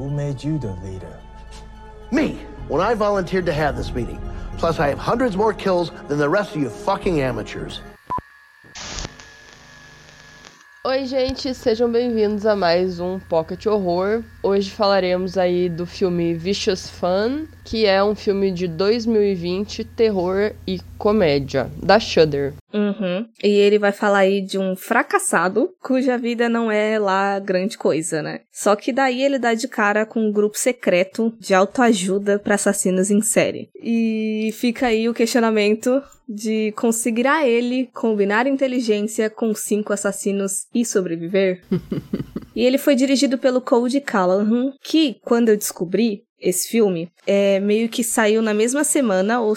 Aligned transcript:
Who 0.00 0.08
made 0.08 0.42
you 0.42 0.56
the 0.56 0.72
leader? 0.76 1.20
Me, 2.10 2.38
when 2.68 2.80
I 2.80 2.94
volunteered 2.94 3.44
to 3.44 3.52
have 3.52 3.76
this 3.76 3.92
meeting. 3.92 4.18
Plus, 4.56 4.80
I 4.80 4.88
have 4.88 4.98
hundreds 4.98 5.36
more 5.36 5.52
kills 5.52 5.90
than 6.08 6.16
the 6.16 6.26
rest 6.26 6.56
of 6.56 6.62
you 6.62 6.70
fucking 6.70 7.20
amateurs. 7.20 7.82
Oi, 11.00 11.06
gente, 11.06 11.54
sejam 11.54 11.90
bem-vindos 11.90 12.44
a 12.44 12.54
mais 12.54 13.00
um 13.00 13.18
Pocket 13.18 13.64
Horror. 13.64 14.22
Hoje 14.42 14.70
falaremos 14.70 15.38
aí 15.38 15.66
do 15.66 15.86
filme 15.86 16.34
Vicious 16.34 16.90
Fun, 16.90 17.46
que 17.64 17.86
é 17.86 18.04
um 18.04 18.14
filme 18.14 18.50
de 18.50 18.68
2020, 18.68 19.82
terror 19.82 20.52
e 20.66 20.78
comédia, 20.98 21.70
da 21.82 21.98
Shudder. 21.98 22.52
Uhum. 22.74 23.26
E 23.42 23.48
ele 23.48 23.78
vai 23.78 23.92
falar 23.92 24.18
aí 24.18 24.42
de 24.42 24.58
um 24.58 24.76
fracassado 24.76 25.70
cuja 25.82 26.18
vida 26.18 26.50
não 26.50 26.70
é 26.70 26.98
lá 26.98 27.38
grande 27.38 27.78
coisa, 27.78 28.22
né? 28.22 28.40
Só 28.52 28.76
que 28.76 28.92
daí 28.92 29.22
ele 29.22 29.38
dá 29.38 29.54
de 29.54 29.68
cara 29.68 30.04
com 30.04 30.20
um 30.20 30.30
grupo 30.30 30.58
secreto 30.58 31.32
de 31.40 31.54
autoajuda 31.54 32.38
para 32.38 32.56
assassinos 32.56 33.10
em 33.10 33.22
série. 33.22 33.70
E 33.82 34.50
fica 34.52 34.88
aí 34.88 35.08
o 35.08 35.14
questionamento 35.14 36.02
de 36.30 36.72
conseguirá 36.76 37.46
ele 37.46 37.90
combinar 37.92 38.46
inteligência 38.46 39.28
com 39.28 39.52
cinco 39.54 39.92
assassinos 39.92 40.66
e 40.72 40.84
sobreviver? 40.84 41.62
e 42.54 42.64
ele 42.64 42.78
foi 42.78 42.94
dirigido 42.94 43.36
pelo 43.36 43.60
Cody 43.60 44.00
Callahan, 44.00 44.72
que, 44.82 45.16
quando 45.22 45.48
eu 45.48 45.56
descobri 45.56 46.22
esse 46.40 46.68
filme, 46.68 47.10
é 47.26 47.58
meio 47.60 47.88
que 47.88 48.04
saiu 48.04 48.40
na 48.40 48.54
mesma 48.54 48.84
semana, 48.84 49.40
ou 49.40 49.54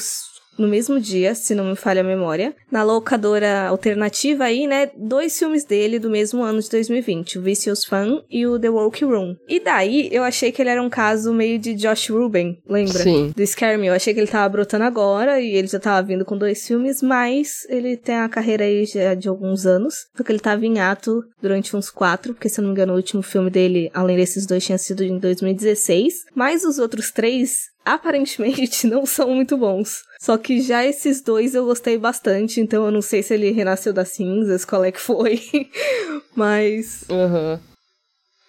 no 0.57 0.67
mesmo 0.67 0.99
dia, 0.99 1.35
se 1.35 1.55
não 1.55 1.66
me 1.66 1.75
falha 1.75 2.02
a 2.02 2.03
memória, 2.03 2.55
na 2.71 2.84
locadora 2.84 3.67
alternativa 3.67 4.45
aí, 4.45 4.67
né, 4.67 4.91
dois 4.95 5.38
filmes 5.38 5.66
dele 5.66 5.99
do 5.99 6.09
mesmo 6.09 6.44
ano 6.44 6.61
de 6.61 6.70
2020, 6.70 7.39
o 7.39 7.41
Vicious 7.41 7.86
Fun 7.86 8.22
e 8.30 8.45
o 8.45 8.59
The 8.59 8.69
Walk 8.69 9.03
Room. 9.03 9.36
E 9.47 9.59
daí 9.59 10.09
eu 10.11 10.23
achei 10.23 10.52
que 10.52 10.61
ele 10.61 10.69
era 10.69 10.81
um 10.81 10.89
caso 10.89 11.33
meio 11.33 11.58
de 11.59 11.73
Josh 11.73 12.09
Ruben, 12.09 12.61
lembra? 12.67 13.03
Sim. 13.03 13.31
Do 13.36 13.45
Scare 13.45 13.77
Me. 13.77 13.88
Eu 13.88 13.94
achei 13.94 14.14
que 14.14 14.19
ele 14.19 14.27
tava 14.27 14.50
brotando 14.50 14.83
agora 14.83 15.39
e 15.39 15.55
ele 15.55 15.67
já 15.67 15.80
tava 15.80 16.05
vindo 16.05 16.25
com 16.25 16.38
dois 16.38 16.66
filmes, 16.66 17.02
mas 17.02 17.66
ele 17.70 17.97
tem 17.97 18.16
a 18.16 18.30
carreira 18.30 18.64
aí 18.64 18.86
já 18.86 19.14
de 19.14 19.27
alguns 19.27 19.66
anos, 19.66 19.95
porque 20.16 20.31
ele 20.31 20.39
tava 20.39 20.66
em 20.66 20.80
ato 20.80 21.23
durante 21.42 21.75
uns 21.75 21.89
quatro, 21.89 22.33
porque 22.33 22.49
se 22.49 22.59
eu 22.59 22.64
não 22.64 22.70
me 22.70 22.75
engano 22.75 22.94
o 22.94 22.95
último 22.95 23.22
filme 23.22 23.49
dele, 23.49 23.89
além 23.94 24.17
desses 24.17 24.45
dois, 24.45 24.64
tinha 24.66 24.77
sido 24.77 25.03
em 25.03 25.17
2016, 25.20 26.14
mas 26.36 26.64
os 26.64 26.80
outros 26.80 27.11
três 27.11 27.72
aparentemente 27.86 28.86
não 28.88 29.06
são 29.06 29.30
muito 29.30 29.58
bons. 29.58 30.02
Só 30.20 30.38
que 30.38 30.62
já 30.62 30.86
esses 30.86 31.22
dois 31.22 31.53
eu 31.56 31.66
gostei 31.66 31.98
bastante, 31.98 32.62
então 32.62 32.86
eu 32.86 32.92
não 32.92 33.02
sei 33.02 33.22
se 33.23 33.34
ele 33.34 33.52
renasceu 33.52 33.92
das 33.94 34.09
cinzas, 34.09 34.64
qual 34.66 34.84
é 34.86 34.92
que 34.92 35.00
foi. 35.02 35.42
Mas 36.36 37.04
Uhum. 37.09 37.59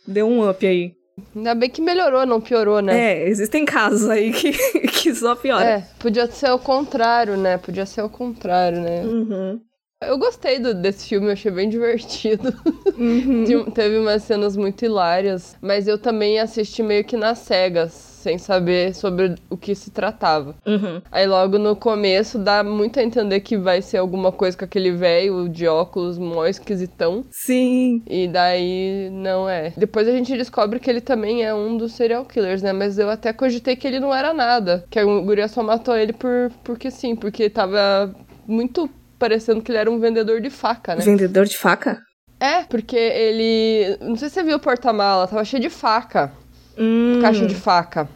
deu 0.07 0.27
um 0.27 0.49
up 0.49 0.67
aí. 0.67 0.93
Ainda 1.35 1.55
bem 1.55 1.71
que 1.71 1.81
melhorou, 1.81 2.27
não 2.27 2.41
piorou, 2.41 2.81
né? 2.81 3.23
É, 3.23 3.29
existem 3.29 3.65
casos 3.65 4.09
aí 4.11 4.33
que, 4.33 4.53
que 4.89 5.15
só 5.15 5.35
piora. 5.37 5.65
É, 5.65 5.81
podia 5.99 6.27
ser 6.31 6.51
o 6.51 6.59
contrário, 6.59 7.37
né? 7.37 7.57
Podia 7.57 7.87
ser 7.87 8.03
o 8.03 8.09
contrário, 8.09 8.81
né? 8.81 9.03
Uhum. 9.05 9.61
Eu 10.03 10.19
gostei 10.19 10.59
do- 10.59 10.75
desse 10.75 11.09
filme, 11.09 11.29
eu 11.29 11.33
achei 11.33 11.51
bem 11.53 11.69
divertido. 11.69 12.53
Uhum. 12.99 13.71
Teve 13.71 13.97
umas 13.99 14.23
cenas 14.25 14.57
muito 14.57 14.85
hilárias, 14.85 15.57
mas 15.63 15.87
eu 15.89 15.97
também 15.99 16.39
assisti 16.41 16.83
meio 16.83 17.05
que 17.05 17.17
nas 17.17 17.39
cegas, 17.39 18.14
sem 18.25 18.39
saber 18.39 18.95
sobre 18.95 19.35
o 19.51 19.57
que 19.57 19.75
se 19.75 19.91
tratava. 19.91 20.57
Uhum. 20.67 21.03
Aí 21.13 21.27
logo 21.27 21.59
no 21.59 21.77
começo 21.77 22.39
dá 22.39 22.65
muito 22.65 22.99
a 22.99 23.03
entender 23.03 23.41
que 23.41 23.57
vai 23.59 23.83
ser 23.83 23.99
alguma 23.99 24.33
coisa 24.33 24.57
com 24.57 24.65
aquele 24.65 24.91
velho 24.91 25.47
de 25.47 25.67
óculos 25.69 26.17
mó 26.17 26.47
esquisitão. 26.47 27.23
Sim. 27.31 28.03
E 28.09 28.27
daí 28.27 29.11
não 29.13 29.47
é. 29.47 29.75
Depois 29.77 30.09
a 30.09 30.13
gente 30.13 30.35
descobre 30.37 30.81
que 30.81 30.89
ele 30.89 31.03
também 31.03 31.45
é 31.45 31.55
um 31.55 31.77
dos 31.77 31.93
serial 31.93 32.25
killers, 32.25 32.63
né? 32.63 32.73
Mas 32.73 32.99
eu 32.99 33.11
até 33.11 33.31
cogitei 33.33 33.77
que 33.77 33.87
ele 33.87 34.01
não 34.01 34.15
era 34.15 34.33
nada. 34.33 34.87
Que 34.89 34.99
a 34.99 35.05
guria 35.05 35.47
só 35.47 35.63
matou 35.63 35.95
ele 35.95 36.15
por, 36.15 36.51
porque 36.65 36.91
sim, 36.91 37.15
porque 37.15 37.51
tava 37.51 38.15
muito 38.47 38.89
parecendo 39.19 39.61
que 39.61 39.71
ele 39.71 39.79
era 39.79 39.91
um 39.91 39.99
vendedor 39.99 40.41
de 40.41 40.49
faca, 40.49 40.95
né? 40.95 41.05
Vendedor 41.05 41.45
de 41.45 41.59
faca? 41.59 42.01
É, 42.41 42.63
porque 42.65 42.97
ele. 42.97 43.99
Não 44.01 44.17
sei 44.17 44.29
se 44.29 44.37
você 44.37 44.43
viu 44.43 44.57
o 44.57 44.61
porta-mala, 44.61 45.27
tava 45.27 45.45
cheio 45.45 45.63
de 45.63 45.71
faca. 45.71 46.33
Hum. 46.79 47.19
Caixa 47.21 47.47
de 47.47 47.55
faca. 47.55 48.09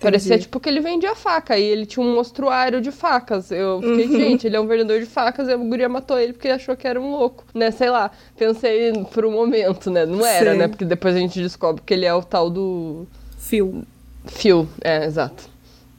Parecia 0.00 0.38
tipo 0.38 0.60
que 0.60 0.68
ele 0.68 0.80
vendia 0.80 1.14
faca 1.14 1.58
e 1.58 1.62
ele 1.62 1.86
tinha 1.86 2.04
um 2.04 2.14
mostruário 2.14 2.78
de 2.80 2.92
facas. 2.92 3.50
Eu 3.50 3.80
fiquei, 3.80 4.04
Uhum. 4.06 4.18
gente, 4.18 4.46
ele 4.46 4.54
é 4.56 4.60
um 4.60 4.66
vendedor 4.66 5.00
de 5.00 5.06
facas 5.06 5.48
e 5.48 5.52
a 5.52 5.56
guria 5.56 5.88
matou 5.88 6.18
ele 6.18 6.34
porque 6.34 6.48
achou 6.48 6.76
que 6.76 6.86
era 6.86 7.00
um 7.00 7.10
louco, 7.12 7.42
né? 7.54 7.70
Sei 7.70 7.88
lá, 7.88 8.10
pensei 8.36 8.92
por 9.14 9.24
um 9.24 9.30
momento, 9.32 9.90
né? 9.90 10.04
Não 10.04 10.24
era, 10.26 10.50
Sei. 10.50 10.58
né? 10.58 10.68
Porque 10.68 10.84
depois 10.84 11.14
a 11.16 11.18
gente 11.18 11.40
descobre 11.40 11.82
que 11.86 11.94
ele 11.94 12.04
é 12.04 12.12
o 12.12 12.22
tal 12.22 12.50
do 12.50 13.06
Fio. 13.38 13.82
Phil. 14.26 14.68
É, 14.82 15.06
exato. 15.06 15.48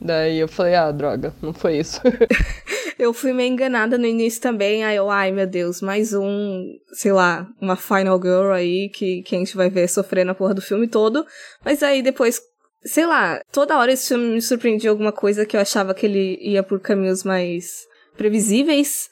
Daí 0.06 0.38
eu 0.38 0.48
falei, 0.48 0.76
ah, 0.76 0.92
droga, 0.92 1.34
não 1.42 1.52
foi 1.52 1.80
isso. 1.80 2.00
Eu 2.98 3.12
fui 3.12 3.34
meio 3.34 3.52
enganada 3.52 3.98
no 3.98 4.06
início 4.06 4.42
também, 4.42 4.86
aí 4.86 4.96
eu, 4.96 5.10
ai 5.10 5.30
meu 5.30 5.46
Deus, 5.46 5.82
mais 5.82 6.14
um, 6.14 6.80
sei 6.94 7.12
lá, 7.12 7.46
uma 7.60 7.76
Final 7.76 8.18
Girl 8.22 8.54
aí 8.54 8.88
que, 8.88 9.22
que 9.22 9.36
a 9.36 9.38
gente 9.40 9.58
vai 9.58 9.70
ver 9.70 9.90
sofrendo 9.90 10.32
a 10.32 10.36
porra 10.36 10.54
do 10.54 10.62
filme 10.62 10.88
todo. 10.88 11.26
Mas 11.64 11.84
aí 11.84 12.02
depois, 12.02 12.42
sei 12.86 13.06
lá, 13.06 13.42
toda 13.52 13.78
hora 13.78 13.92
esse 13.92 14.08
filme 14.08 14.36
me 14.36 14.42
surpreendia 14.42 14.90
alguma 14.90 15.12
coisa 15.12 15.46
que 15.46 15.58
eu 15.58 15.62
achava 15.62 15.94
que 15.94 16.06
ele 16.06 16.38
ia 16.40 16.64
por 16.64 16.80
caminhos 16.80 17.26
mais 17.26 17.86
previsíveis. 18.16 19.10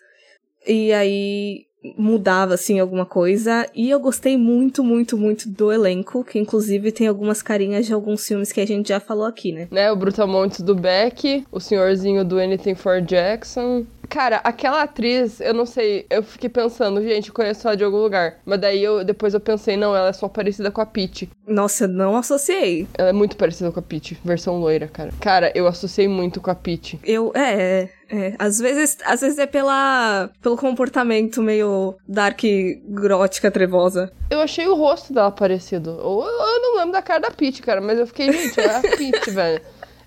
E 0.65 0.93
aí 0.93 1.65
mudava, 1.97 2.53
assim, 2.53 2.79
alguma 2.79 3.05
coisa. 3.05 3.67
E 3.75 3.89
eu 3.89 3.99
gostei 3.99 4.38
muito, 4.38 4.83
muito, 4.83 5.17
muito 5.17 5.49
do 5.49 5.71
elenco, 5.71 6.23
que 6.23 6.39
inclusive 6.39 6.91
tem 6.91 7.07
algumas 7.07 7.41
carinhas 7.41 7.85
de 7.85 7.94
alguns 7.94 8.25
filmes 8.25 8.51
que 8.51 8.61
a 8.61 8.67
gente 8.67 8.89
já 8.89 8.99
falou 8.99 9.25
aqui, 9.25 9.51
né? 9.51 9.67
né? 9.69 9.91
O 9.91 9.95
Brutamontes 9.95 10.61
do 10.61 10.75
Beck, 10.75 11.45
o 11.51 11.59
senhorzinho 11.59 12.23
do 12.23 12.39
Anything 12.39 12.75
for 12.75 13.01
Jackson. 13.01 13.85
Cara, 14.09 14.38
aquela 14.44 14.84
atriz, 14.84 15.40
eu 15.40 15.53
não 15.53 15.66
sei, 15.66 16.06
eu 16.09 16.24
fiquei 16.24 16.50
pensando, 16.50 17.02
gente, 17.02 17.30
eu 17.30 17.34
conheço 17.34 17.68
ela 17.68 17.78
de 17.78 17.84
algum 17.84 17.97
lugar. 17.97 18.38
Mas 18.46 18.59
daí 18.59 18.84
eu 18.84 19.03
depois 19.03 19.34
eu 19.34 19.40
pensei, 19.40 19.78
não, 19.78 19.96
ela 19.96 20.09
é 20.09 20.14
só 20.14 20.28
parecida 20.28 20.72
com 20.72 20.81
a 20.81 20.86
Peach. 20.86 21.30
Nossa, 21.47 21.88
não 21.88 22.16
associei. 22.16 22.88
Ela 22.97 23.09
é 23.09 23.14
muito 23.14 23.36
parecida 23.38 23.72
com 23.72 23.80
a 23.80 23.84
Peach, 23.84 24.18
versão 24.24 24.59
loira, 24.59 24.88
cara. 24.88 25.12
Cara, 25.19 25.52
eu 25.56 25.68
associei 25.68 26.08
muito 26.08 26.41
com 26.41 26.52
a 26.52 26.56
Peach. 26.56 27.00
Eu, 27.03 27.31
é, 27.36 27.90
é. 28.09 28.36
Às 28.38 28.59
vezes, 28.59 28.97
às 29.06 29.22
vezes 29.22 29.40
é 29.40 29.47
pela, 29.47 30.30
pelo 30.41 30.58
comportamento 30.58 31.41
meio 31.41 31.96
dark, 32.08 32.41
gótica, 32.88 33.50
trevosa. 33.50 34.12
Eu 34.30 34.41
achei 34.41 34.68
o 34.68 34.75
rosto 34.75 35.14
dela 35.14 35.31
parecido. 35.31 35.97
Ou 36.00 36.24
eu, 36.24 36.31
eu 36.31 36.62
não 36.62 36.78
lembro 36.78 36.91
da 36.91 37.02
cara 37.02 37.22
da 37.22 37.31
Peach, 37.31 37.62
cara, 37.62 37.81
mas 37.81 37.97
eu 37.97 38.06
fiquei, 38.06 38.31
gente, 38.31 38.59
é 38.59 38.75
a 38.75 38.81
Peach, 38.81 39.30
velho. 39.31 39.62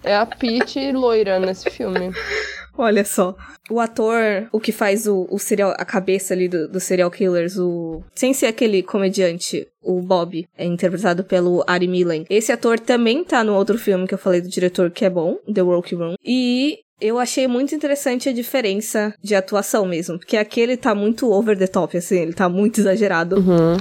É 0.04 0.16
a 0.16 0.24
Peach 0.24 0.92
loira 0.92 1.40
nesse 1.40 1.68
filme. 1.68 2.12
Olha 2.78 3.04
só. 3.04 3.34
O 3.70 3.80
ator, 3.80 4.48
o 4.52 4.60
que 4.60 4.72
faz 4.72 5.06
o, 5.06 5.26
o 5.30 5.38
serial, 5.38 5.74
a 5.76 5.84
cabeça 5.84 6.34
ali 6.34 6.48
do, 6.48 6.68
do 6.68 6.78
serial 6.78 7.10
killers, 7.10 7.56
o. 7.56 8.02
Sem 8.14 8.32
ser 8.32 8.46
aquele 8.46 8.82
comediante, 8.82 9.66
o 9.82 10.00
Bob, 10.00 10.46
é 10.56 10.64
interpretado 10.64 11.24
pelo 11.24 11.64
Ari 11.66 11.88
Millen. 11.88 12.24
Esse 12.28 12.52
ator 12.52 12.78
também 12.78 13.24
tá 13.24 13.42
no 13.42 13.54
outro 13.54 13.78
filme 13.78 14.06
que 14.06 14.14
eu 14.14 14.18
falei 14.18 14.40
do 14.40 14.48
diretor, 14.48 14.90
que 14.90 15.04
é 15.04 15.10
bom, 15.10 15.38
The 15.52 15.62
Workroom. 15.62 16.14
E 16.24 16.80
eu 17.00 17.18
achei 17.18 17.46
muito 17.46 17.74
interessante 17.74 18.28
a 18.28 18.32
diferença 18.32 19.14
de 19.22 19.34
atuação 19.34 19.86
mesmo. 19.86 20.18
Porque 20.18 20.36
aquele 20.36 20.76
tá 20.76 20.94
muito 20.94 21.30
over 21.30 21.56
the 21.56 21.66
top, 21.66 21.96
assim, 21.96 22.16
ele 22.16 22.32
tá 22.32 22.48
muito 22.48 22.80
exagerado. 22.80 23.36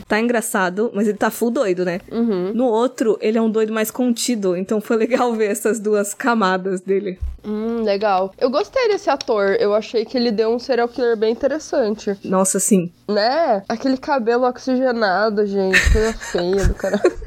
Tá 0.08 0.20
engraçado, 0.20 0.92
mas 0.94 1.08
ele 1.08 1.18
tá 1.18 1.30
full 1.30 1.50
doido, 1.50 1.86
né? 1.86 2.02
Uhum. 2.12 2.52
No 2.54 2.66
outro, 2.66 3.18
ele 3.22 3.38
é 3.38 3.42
um 3.42 3.50
doido 3.50 3.74
mais 3.74 3.90
contido, 3.90 4.56
então 4.56 4.82
foi 4.82 4.98
legal 4.98 5.32
ver 5.36 5.52
essas 5.52 5.80
duas 5.80 6.14
camadas 6.14 6.82
dele. 6.82 7.18
Hum, 7.46 7.84
legal. 7.84 8.34
Eu 8.40 8.50
gostei 8.50 8.88
desse 8.88 9.10
ator. 9.10 9.56
Eu 9.60 9.74
achei 9.74 10.04
que 10.04 10.18
ele 10.18 10.32
deu 10.32 10.50
um 10.50 10.60
serial 10.60 10.88
killer 10.88 11.16
bem 11.16 11.32
interessante. 11.32 12.18
Nossa, 12.24 12.60
sim. 12.60 12.92
Né? 13.08 13.64
Aquele 13.70 13.98
cabelo 13.98 14.48
oxigenado, 14.48 15.46
gente. 15.46 15.80
Coisa 15.92 16.14
feia 16.14 16.66
do 16.66 16.74
cara. 16.74 17.00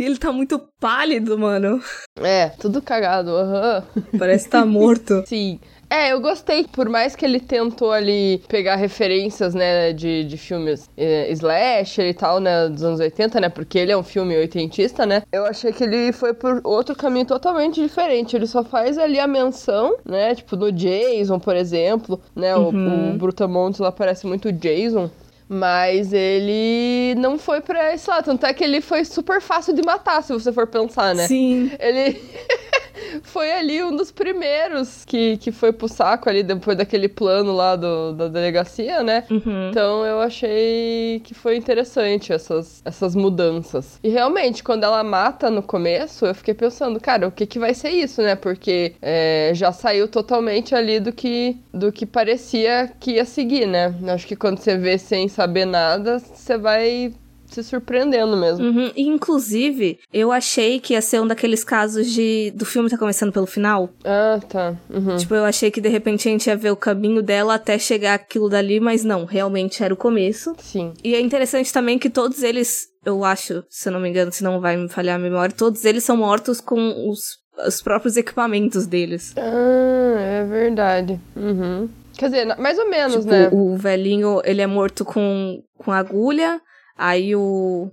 E 0.00 0.02
ele 0.02 0.16
tá 0.16 0.32
muito 0.32 0.58
pálido, 0.80 1.38
mano. 1.38 1.78
É, 2.18 2.48
tudo 2.48 2.80
cagado. 2.80 3.36
Aham. 3.36 3.84
Parece 4.18 4.46
que 4.46 4.50
tá 4.50 4.64
morto. 4.64 5.22
Sim. 5.28 5.60
É, 5.90 6.12
eu 6.12 6.20
gostei, 6.22 6.64
por 6.64 6.88
mais 6.88 7.14
que 7.14 7.22
ele 7.22 7.38
tentou 7.38 7.92
ali 7.92 8.42
pegar 8.48 8.76
referências, 8.76 9.54
né, 9.54 9.92
de, 9.92 10.24
de 10.24 10.38
filmes 10.38 10.88
é, 10.96 11.30
slasher 11.32 12.06
e 12.06 12.14
tal, 12.14 12.38
né, 12.38 12.68
dos 12.68 12.82
anos 12.84 13.00
80, 13.00 13.40
né, 13.40 13.48
porque 13.48 13.76
ele 13.76 13.90
é 13.90 13.96
um 13.96 14.02
filme 14.04 14.36
oitentista, 14.36 15.04
né, 15.04 15.24
eu 15.32 15.44
achei 15.44 15.72
que 15.72 15.82
ele 15.82 16.12
foi 16.12 16.32
por 16.32 16.60
outro 16.62 16.94
caminho 16.94 17.26
totalmente 17.26 17.82
diferente, 17.82 18.36
ele 18.36 18.46
só 18.46 18.62
faz 18.62 18.98
ali 18.98 19.18
a 19.18 19.26
menção, 19.26 19.96
né, 20.04 20.32
tipo 20.32 20.54
no 20.54 20.70
Jason, 20.70 21.40
por 21.40 21.56
exemplo, 21.56 22.20
né, 22.36 22.54
o, 22.54 22.68
o 22.68 23.18
Brutamontes 23.18 23.80
lá 23.80 23.90
parece 23.90 24.28
muito 24.28 24.52
Jason, 24.52 25.10
mas 25.52 26.12
ele 26.12 27.16
não 27.18 27.36
foi 27.36 27.60
pra 27.60 27.92
esse 27.92 28.08
lado, 28.08 28.26
tanto 28.26 28.46
é 28.46 28.54
que 28.54 28.62
ele 28.62 28.80
foi 28.80 29.04
super 29.04 29.40
fácil 29.42 29.74
de 29.74 29.82
matar, 29.82 30.22
se 30.22 30.32
você 30.32 30.52
for 30.52 30.68
pensar, 30.68 31.12
né. 31.12 31.26
Sim. 31.26 31.72
Ele. 31.80 32.22
foi 33.22 33.52
ali 33.52 33.82
um 33.82 33.94
dos 33.94 34.10
primeiros 34.10 35.04
que, 35.04 35.36
que 35.38 35.52
foi 35.52 35.72
pro 35.72 35.88
saco 35.88 36.28
ali 36.28 36.42
depois 36.42 36.76
daquele 36.76 37.08
plano 37.08 37.52
lá 37.52 37.76
do, 37.76 38.12
da 38.12 38.28
delegacia, 38.28 39.02
né? 39.02 39.24
Uhum. 39.30 39.70
Então 39.70 40.04
eu 40.04 40.20
achei 40.20 41.20
que 41.24 41.34
foi 41.34 41.56
interessante 41.56 42.32
essas, 42.32 42.82
essas 42.84 43.14
mudanças. 43.14 43.98
E 44.02 44.08
realmente, 44.08 44.62
quando 44.62 44.84
ela 44.84 45.02
mata 45.02 45.50
no 45.50 45.62
começo, 45.62 46.26
eu 46.26 46.34
fiquei 46.34 46.54
pensando, 46.54 47.00
cara, 47.00 47.28
o 47.28 47.32
que, 47.32 47.46
que 47.46 47.58
vai 47.58 47.74
ser 47.74 47.90
isso, 47.90 48.22
né? 48.22 48.34
Porque 48.34 48.94
é, 49.00 49.52
já 49.54 49.72
saiu 49.72 50.08
totalmente 50.08 50.74
ali 50.74 51.00
do 51.00 51.12
que, 51.12 51.56
do 51.72 51.92
que 51.92 52.06
parecia 52.06 52.90
que 52.98 53.12
ia 53.12 53.24
seguir, 53.24 53.66
né? 53.66 53.94
Acho 54.12 54.26
que 54.26 54.36
quando 54.36 54.58
você 54.58 54.76
vê 54.76 54.98
sem 54.98 55.28
saber 55.28 55.64
nada, 55.64 56.18
você 56.18 56.56
vai 56.56 57.12
se 57.50 57.62
surpreendendo 57.62 58.36
mesmo. 58.36 58.64
Uhum. 58.64 58.90
E, 58.96 59.02
Inclusive, 59.08 59.98
eu 60.12 60.32
achei 60.32 60.80
que 60.80 60.94
ia 60.94 61.02
ser 61.02 61.20
um 61.20 61.26
daqueles 61.26 61.62
casos 61.64 62.10
de 62.10 62.50
do 62.54 62.64
filme 62.64 62.88
tá 62.88 62.96
começando 62.98 63.32
pelo 63.32 63.46
final. 63.46 63.90
Ah, 64.04 64.40
tá. 64.48 64.74
Uhum. 64.88 65.16
Tipo, 65.16 65.34
eu 65.34 65.44
achei 65.44 65.70
que 65.70 65.80
de 65.80 65.88
repente 65.88 66.28
a 66.28 66.32
gente 66.32 66.46
ia 66.46 66.56
ver 66.56 66.70
o 66.70 66.76
caminho 66.76 67.22
dela 67.22 67.54
até 67.54 67.78
chegar 67.78 68.14
aquilo 68.14 68.48
dali, 68.48 68.80
mas 68.80 69.04
não, 69.04 69.24
realmente 69.24 69.82
era 69.82 69.92
o 69.92 69.96
começo. 69.96 70.54
Sim. 70.58 70.92
E 71.04 71.14
é 71.14 71.20
interessante 71.20 71.72
também 71.72 71.98
que 71.98 72.08
todos 72.10 72.42
eles, 72.42 72.86
eu 73.04 73.24
acho, 73.24 73.64
se 73.68 73.88
eu 73.88 73.92
não 73.92 74.00
me 74.00 74.08
engano, 74.08 74.32
se 74.32 74.42
não 74.42 74.60
vai 74.60 74.76
me 74.76 74.88
falhar 74.88 75.16
a 75.16 75.18
memória, 75.18 75.54
todos 75.54 75.84
eles 75.84 76.02
são 76.04 76.16
mortos 76.16 76.60
com 76.60 77.08
os, 77.10 77.38
os 77.66 77.82
próprios 77.82 78.16
equipamentos 78.16 78.86
deles. 78.86 79.34
Ah, 79.36 80.20
é 80.20 80.44
verdade. 80.44 81.20
Uhum. 81.36 81.88
Quer 82.16 82.26
dizer, 82.30 82.56
mais 82.58 82.78
ou 82.78 82.88
menos, 82.90 83.16
Tipo, 83.24 83.30
né? 83.30 83.48
o 83.52 83.76
velhinho, 83.76 84.42
ele 84.44 84.60
é 84.60 84.66
morto 84.66 85.04
com, 85.04 85.62
com 85.78 85.90
agulha, 85.90 86.60
aí 87.00 87.34
o, 87.34 87.90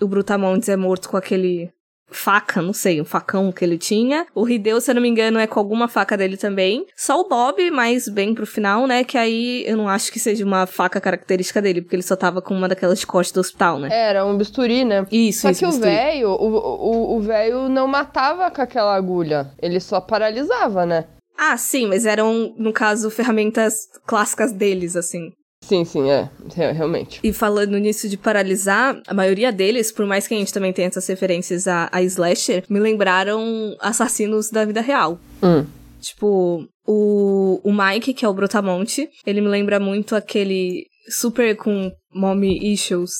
o 0.00 0.08
Brutamontes 0.08 0.68
é 0.68 0.76
morto 0.76 1.08
com 1.08 1.16
aquele 1.16 1.70
faca, 2.10 2.62
não 2.62 2.72
sei, 2.72 3.02
um 3.02 3.04
facão 3.04 3.52
que 3.52 3.62
ele 3.62 3.76
tinha. 3.76 4.26
O 4.34 4.48
Hideo, 4.48 4.80
se 4.80 4.90
eu 4.90 4.94
não 4.94 5.02
me 5.02 5.08
engano, 5.10 5.38
é 5.38 5.46
com 5.46 5.60
alguma 5.60 5.86
faca 5.88 6.16
dele 6.16 6.38
também. 6.38 6.86
Só 6.96 7.20
o 7.20 7.28
Bob, 7.28 7.70
mais 7.70 8.08
bem 8.08 8.34
pro 8.34 8.46
final, 8.46 8.86
né, 8.86 9.04
que 9.04 9.18
aí 9.18 9.62
eu 9.66 9.76
não 9.76 9.86
acho 9.86 10.10
que 10.10 10.18
seja 10.18 10.42
uma 10.42 10.66
faca 10.66 11.00
característica 11.02 11.60
dele, 11.60 11.82
porque 11.82 11.96
ele 11.96 12.02
só 12.02 12.16
tava 12.16 12.40
com 12.40 12.54
uma 12.54 12.66
daquelas 12.66 13.04
corte 13.04 13.32
do 13.34 13.40
hospital, 13.40 13.78
né? 13.78 13.88
Era 13.92 14.24
um 14.24 14.38
bisturi, 14.38 14.86
né? 14.86 15.06
Isso, 15.12 15.42
Só 15.42 15.50
isso, 15.50 15.60
que 15.60 15.66
o 15.66 15.68
bisturi. 15.68 15.90
velho, 15.94 16.28
o- 16.30 17.12
o 17.12 17.16
o 17.16 17.20
velho 17.20 17.68
não 17.68 17.86
matava 17.86 18.50
com 18.50 18.62
aquela 18.62 18.94
agulha. 18.96 19.50
Ele 19.60 19.78
só 19.78 20.00
paralisava, 20.00 20.86
né? 20.86 21.04
Ah, 21.36 21.56
sim, 21.58 21.86
mas 21.86 22.06
eram, 22.06 22.54
no 22.56 22.72
caso, 22.72 23.10
ferramentas 23.10 23.74
clássicas 24.06 24.50
deles, 24.50 24.96
assim. 24.96 25.30
Sim, 25.68 25.84
sim, 25.84 26.10
é. 26.10 26.30
Re- 26.54 26.72
Realmente. 26.72 27.20
E 27.22 27.30
falando 27.32 27.76
nisso 27.76 28.08
de 28.08 28.16
paralisar, 28.16 29.00
a 29.06 29.12
maioria 29.12 29.52
deles, 29.52 29.92
por 29.92 30.06
mais 30.06 30.26
que 30.26 30.34
a 30.34 30.38
gente 30.38 30.52
também 30.52 30.72
tenha 30.72 30.88
essas 30.88 31.06
referências 31.06 31.68
a, 31.68 31.90
a 31.92 32.02
slasher, 32.02 32.64
me 32.70 32.80
lembraram 32.80 33.76
assassinos 33.80 34.50
da 34.50 34.64
vida 34.64 34.80
real. 34.80 35.20
Hum. 35.42 35.66
Tipo, 36.00 36.66
o, 36.86 37.60
o 37.62 37.72
Mike, 37.72 38.14
que 38.14 38.24
é 38.24 38.28
o 38.28 38.32
Brutamonte, 38.32 39.08
ele 39.26 39.40
me 39.42 39.48
lembra 39.48 39.78
muito 39.78 40.16
aquele 40.16 40.86
super 41.10 41.54
com 41.56 41.92
mommy 42.14 42.72
issues. 42.72 43.10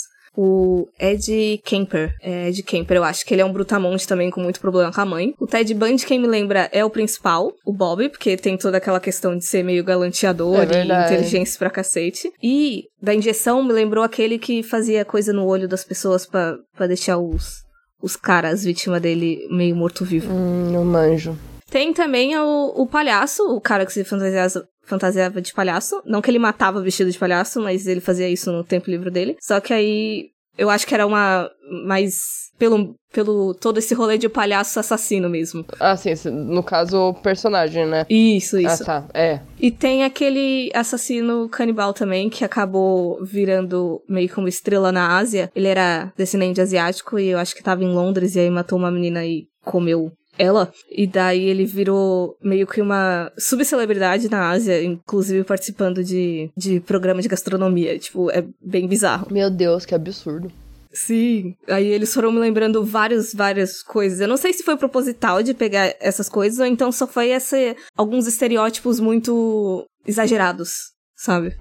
O 0.41 0.87
Ed 1.01 1.61
Kemper. 1.65 2.15
É 2.23 2.49
Ed 2.49 2.63
Kemper, 2.63 2.99
eu 2.99 3.03
acho 3.03 3.27
que 3.27 3.35
ele 3.35 3.43
é 3.43 3.45
um 3.45 3.53
brutamonte 3.53 4.07
também 4.07 4.31
com 4.31 4.41
muito 4.41 4.61
problema 4.61 4.93
com 4.93 5.01
a 5.01 5.05
mãe. 5.05 5.35
O 5.37 5.49
Ted 5.49 5.75
Bundy, 5.75 6.07
quem 6.07 6.21
me 6.21 6.29
lembra, 6.29 6.69
é 6.71 6.85
o 6.85 6.91
principal, 6.91 7.53
o 7.67 7.73
Bob, 7.73 8.09
porque 8.09 8.37
tem 8.37 8.57
toda 8.57 8.77
aquela 8.77 9.01
questão 9.01 9.37
de 9.37 9.45
ser 9.45 9.65
meio 9.65 9.83
galanteador 9.83 10.61
É 10.61 10.85
e 10.85 11.07
inteligência 11.07 11.59
pra 11.59 11.69
cacete. 11.71 12.31
E 12.41 12.85
da 13.03 13.13
injeção 13.13 13.65
me 13.65 13.73
lembrou 13.73 14.05
aquele 14.05 14.39
que 14.39 14.63
fazia 14.63 15.05
coisa 15.05 15.33
no 15.33 15.45
olho 15.45 15.67
das 15.67 15.83
pessoas 15.83 16.25
pra 16.25 16.57
pra 16.77 16.87
deixar 16.87 17.19
os, 17.19 17.65
os 18.01 18.15
caras, 18.15 18.63
vítima 18.63 19.01
dele, 19.01 19.41
meio 19.51 19.75
morto-vivo. 19.75 20.33
Hum, 20.33 20.71
não 20.71 20.85
manjo. 20.85 21.37
Tem 21.69 21.93
também 21.93 22.39
o, 22.39 22.73
o 22.77 22.87
palhaço, 22.87 23.43
o 23.43 23.61
cara 23.61 23.85
que 23.85 23.93
se 23.93 24.05
fantasiava, 24.05 24.65
fantasiava 24.89 25.41
de 25.41 25.53
palhaço. 25.53 26.03
Não 26.05 26.23
que 26.23 26.31
ele 26.31 26.39
matava 26.39 26.81
vestido 26.81 27.11
de 27.11 27.19
palhaço, 27.19 27.61
mas 27.61 27.87
ele 27.87 28.01
fazia 28.01 28.29
isso 28.29 28.51
no 28.51 28.65
tempo 28.65 28.91
livre 28.91 29.11
dele. 29.11 29.37
Só 29.41 29.61
que 29.61 29.73
aí 29.73 30.31
eu 30.59 30.69
acho 30.69 30.87
que 30.87 30.93
era 30.93 31.07
uma. 31.07 31.49
mais. 31.87 32.51
pelo, 32.59 32.97
pelo 33.13 33.55
todo 33.55 33.79
esse 33.79 33.95
rolê 33.95 34.19
de 34.19 34.29
palhaço 34.29 34.81
assassino 34.81 35.31
mesmo. 35.31 35.65
Ah, 35.79 35.97
sim, 35.97 36.13
no 36.29 36.65
caso, 36.65 37.11
o 37.11 37.15
personagem, 37.15 37.87
né? 37.87 38.05
Isso, 38.11 38.59
isso. 38.59 38.83
Ah, 38.83 39.03
tá. 39.03 39.05
É. 39.15 39.41
E 39.61 39.71
tem 39.71 40.03
aquele 40.03 40.71
assassino 40.75 41.49
canibal 41.49 41.95
também, 41.95 42.29
que 42.29 42.45
acabou 42.45 43.25
virando 43.25 44.03
meio 44.09 44.29
que 44.29 44.39
uma 44.39 44.49
estrela 44.49 44.91
na 44.91 45.17
Ásia. 45.17 45.49
Ele 45.55 45.69
era 45.69 46.13
descendente 46.17 46.61
asiático 46.61 47.19
e 47.21 47.29
eu 47.29 47.39
acho 47.39 47.55
que 47.55 47.63
tava 47.63 47.85
em 47.85 47.95
Londres 47.95 48.35
e 48.35 48.41
aí 48.41 48.51
matou 48.51 48.79
uma 48.79 48.91
menina 48.91 49.25
e 49.25 49.47
comeu 49.65 50.11
ela. 50.39 50.73
E 50.91 51.07
daí 51.07 51.45
ele 51.45 51.65
virou 51.65 52.37
meio 52.43 52.67
que 52.67 52.81
uma 52.81 53.33
subcelebridade 53.39 54.31
na 54.31 54.51
Ásia, 54.51 54.83
inclusive 54.83 55.45
participando 55.45 56.03
de, 56.03 56.51
de 56.57 56.81
programa 56.81 57.21
de 57.21 57.29
gastronomia. 57.29 57.99
Tipo, 57.99 58.31
é 58.31 58.45
bem 58.61 58.87
bizarro. 58.87 59.27
Meu 59.31 59.51
Deus, 59.51 59.85
que 59.85 59.95
absurdo. 59.95 60.51
Sim. 60.93 61.55
Aí 61.69 61.87
eles 61.87 62.13
foram 62.13 62.33
me 62.33 62.39
lembrando 62.39 62.85
várias, 62.85 63.35
várias 63.35 63.83
coisas. 63.83 64.21
Eu 64.21 64.29
não 64.29 64.37
sei 64.37 64.53
se 64.53 64.63
foi 64.63 64.77
proposital 64.77 65.43
de 65.43 65.55
pegar 65.55 65.95
essas 66.01 66.29
coisas 66.29 66.59
ou 66.59 66.67
então 66.67 66.91
só 66.91 67.07
foi 67.07 67.29
esse, 67.31 67.77
alguns 67.97 68.27
estereótipos 68.27 68.99
muito 68.99 69.87
exagerados, 70.07 70.93
sabe? 71.15 71.55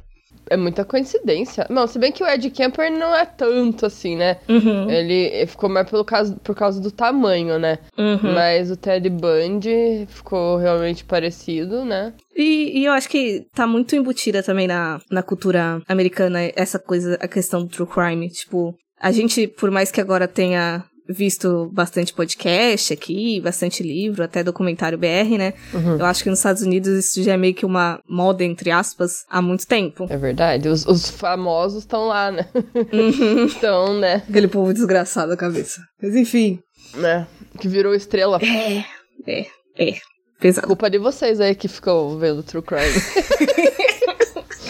É 0.50 0.58
muita 0.58 0.86
coincidência. 0.86 1.66
Não, 1.70 1.88
se 1.88 2.00
bem 2.00 2.12
que 2.12 2.24
o 2.24 2.28
Ed 2.28 2.50
Kemper 2.50 2.92
não 2.92 3.16
é 3.16 3.26
tanto 3.26 3.86
assim, 3.86 4.16
né? 4.16 4.38
Uhum. 4.48 4.90
Ele 4.90 5.46
ficou 5.48 5.70
mais 5.70 5.90
pelo 5.90 6.06
caso, 6.06 6.36
por 6.44 6.56
causa 6.56 6.82
do 6.82 6.92
tamanho, 6.92 7.60
né? 7.60 7.80
Uhum. 7.98 8.34
Mas 8.34 8.72
o 8.72 8.78
Ted 8.78 9.10
Bundy 9.10 10.08
ficou 10.08 10.58
realmente 10.58 11.04
parecido, 11.04 11.84
né? 11.86 12.14
E, 12.36 12.80
e 12.80 12.86
eu 12.86 12.94
acho 12.94 13.10
que 13.10 13.46
tá 13.54 13.66
muito 13.66 13.96
embutida 13.96 14.44
também 14.44 14.68
na, 14.68 15.02
na 15.10 15.24
cultura 15.24 15.82
americana 15.88 16.40
essa 16.56 16.78
coisa, 16.78 17.18
a 17.22 17.28
questão 17.28 17.64
do 17.64 17.70
true 17.70 17.88
crime. 17.88 18.30
Tipo, 18.30 18.76
a 19.00 19.12
gente, 19.12 19.48
por 19.48 19.72
mais 19.72 19.92
que 19.92 20.02
agora 20.02 20.28
tenha 20.28 20.84
visto 21.10 21.70
bastante 21.74 22.14
podcast 22.14 22.94
aqui, 22.94 23.40
bastante 23.42 23.82
livro, 23.84 24.24
até 24.24 24.44
documentário 24.44 24.98
BR, 24.98 25.38
né? 25.38 25.54
Eu 25.74 26.06
acho 26.06 26.24
que 26.24 26.30
nos 26.30 26.40
Estados 26.40 26.62
Unidos 26.62 27.06
isso 27.06 27.24
já 27.24 27.34
é 27.34 27.38
meio 27.38 27.54
que 27.54 27.66
uma 27.66 28.00
moda, 28.08 28.44
entre 28.44 28.72
aspas, 28.72 29.24
há 29.30 29.42
muito 29.42 29.66
tempo. 29.66 30.06
É 30.10 30.18
verdade. 30.18 30.68
Os, 30.70 30.86
os 30.86 31.10
famosos 31.10 31.84
estão 31.84 32.08
lá, 32.08 32.32
né? 32.32 32.48
Então, 33.58 33.98
né? 34.00 34.24
Aquele 34.28 34.48
povo 34.48 34.74
desgraçado 34.74 35.30
da 35.30 35.38
cabeça. 35.38 35.82
Mas 36.02 36.16
enfim. 36.16 36.60
né? 36.96 37.28
Que 37.60 37.68
virou 37.68 37.94
estrela. 37.96 38.40
É, 38.42 38.84
é, 39.28 39.46
é. 39.78 39.94
Pesado. 40.40 40.68
Culpa 40.68 40.90
de 40.90 40.98
vocês 41.00 41.40
aí 41.40 41.56
que 41.56 41.68
ficam 41.68 42.18
vendo 42.20 42.44
True 42.44 42.62
Crime. 42.62 42.84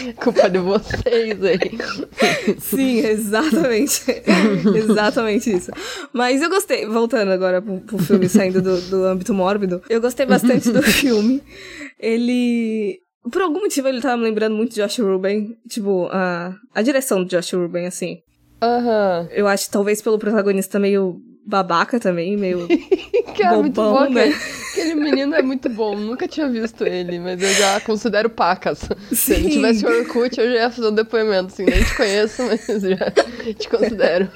Culpa 0.21 0.49
de 0.49 0.59
vocês 0.59 1.43
aí. 1.43 2.57
Sim, 2.59 2.99
exatamente. 2.99 4.01
exatamente 4.75 5.51
isso. 5.55 5.71
Mas 6.13 6.41
eu 6.41 6.49
gostei, 6.49 6.85
voltando 6.85 7.31
agora 7.31 7.61
pro, 7.61 7.79
pro 7.81 7.97
filme, 7.97 8.27
saindo 8.29 8.61
do, 8.61 8.81
do 8.81 9.03
âmbito 9.05 9.33
mórbido, 9.33 9.81
eu 9.89 10.01
gostei 10.01 10.25
bastante 10.25 10.71
do 10.71 10.81
filme. 10.83 11.41
Ele. 11.99 12.99
Por 13.31 13.41
algum 13.41 13.59
motivo 13.59 13.87
ele 13.89 13.99
tava 14.01 14.15
me 14.17 14.23
lembrando 14.23 14.55
muito 14.55 14.73
de 14.73 14.81
Josh 14.81 14.99
Ruben. 14.99 15.57
Tipo, 15.69 16.07
a, 16.11 16.55
a 16.73 16.81
direção 16.81 17.23
do 17.23 17.29
Josh 17.29 17.53
Ruben, 17.53 17.85
assim. 17.85 18.19
Aham. 18.61 19.27
Eu 19.31 19.47
acho 19.47 19.65
que 19.65 19.71
talvez 19.71 20.01
pelo 20.01 20.17
protagonista 20.17 20.79
meio 20.79 21.19
babaca 21.45 21.99
também, 21.99 22.35
meio. 22.37 22.67
Cara, 23.37 23.55
é 23.55 23.59
muito 23.59 23.75
bom. 23.75 24.09
né? 24.09 24.33
Aquele, 24.77 24.95
menino 24.95 25.35
é 25.35 25.41
muito 25.41 25.69
bom. 25.69 25.95
Nunca 25.95 26.27
tinha 26.27 26.47
visto 26.47 26.85
ele, 26.85 27.19
mas 27.19 27.41
eu 27.41 27.49
já 27.53 27.79
considero 27.81 28.29
pacas. 28.29 28.79
Se 29.11 29.33
ele 29.33 29.43
Sim. 29.43 29.49
tivesse 29.49 29.85
o 29.85 29.89
Orkut, 29.89 30.39
eu 30.39 30.45
já 30.45 30.53
ia 30.53 30.69
fazer 30.69 30.87
um 30.87 30.95
depoimento. 30.95 31.47
Assim, 31.47 31.65
nem 31.65 31.83
te 31.83 31.95
conheço, 31.95 32.43
mas 32.43 32.65
já 32.65 33.11
te 33.53 33.69
considero. 33.69 34.29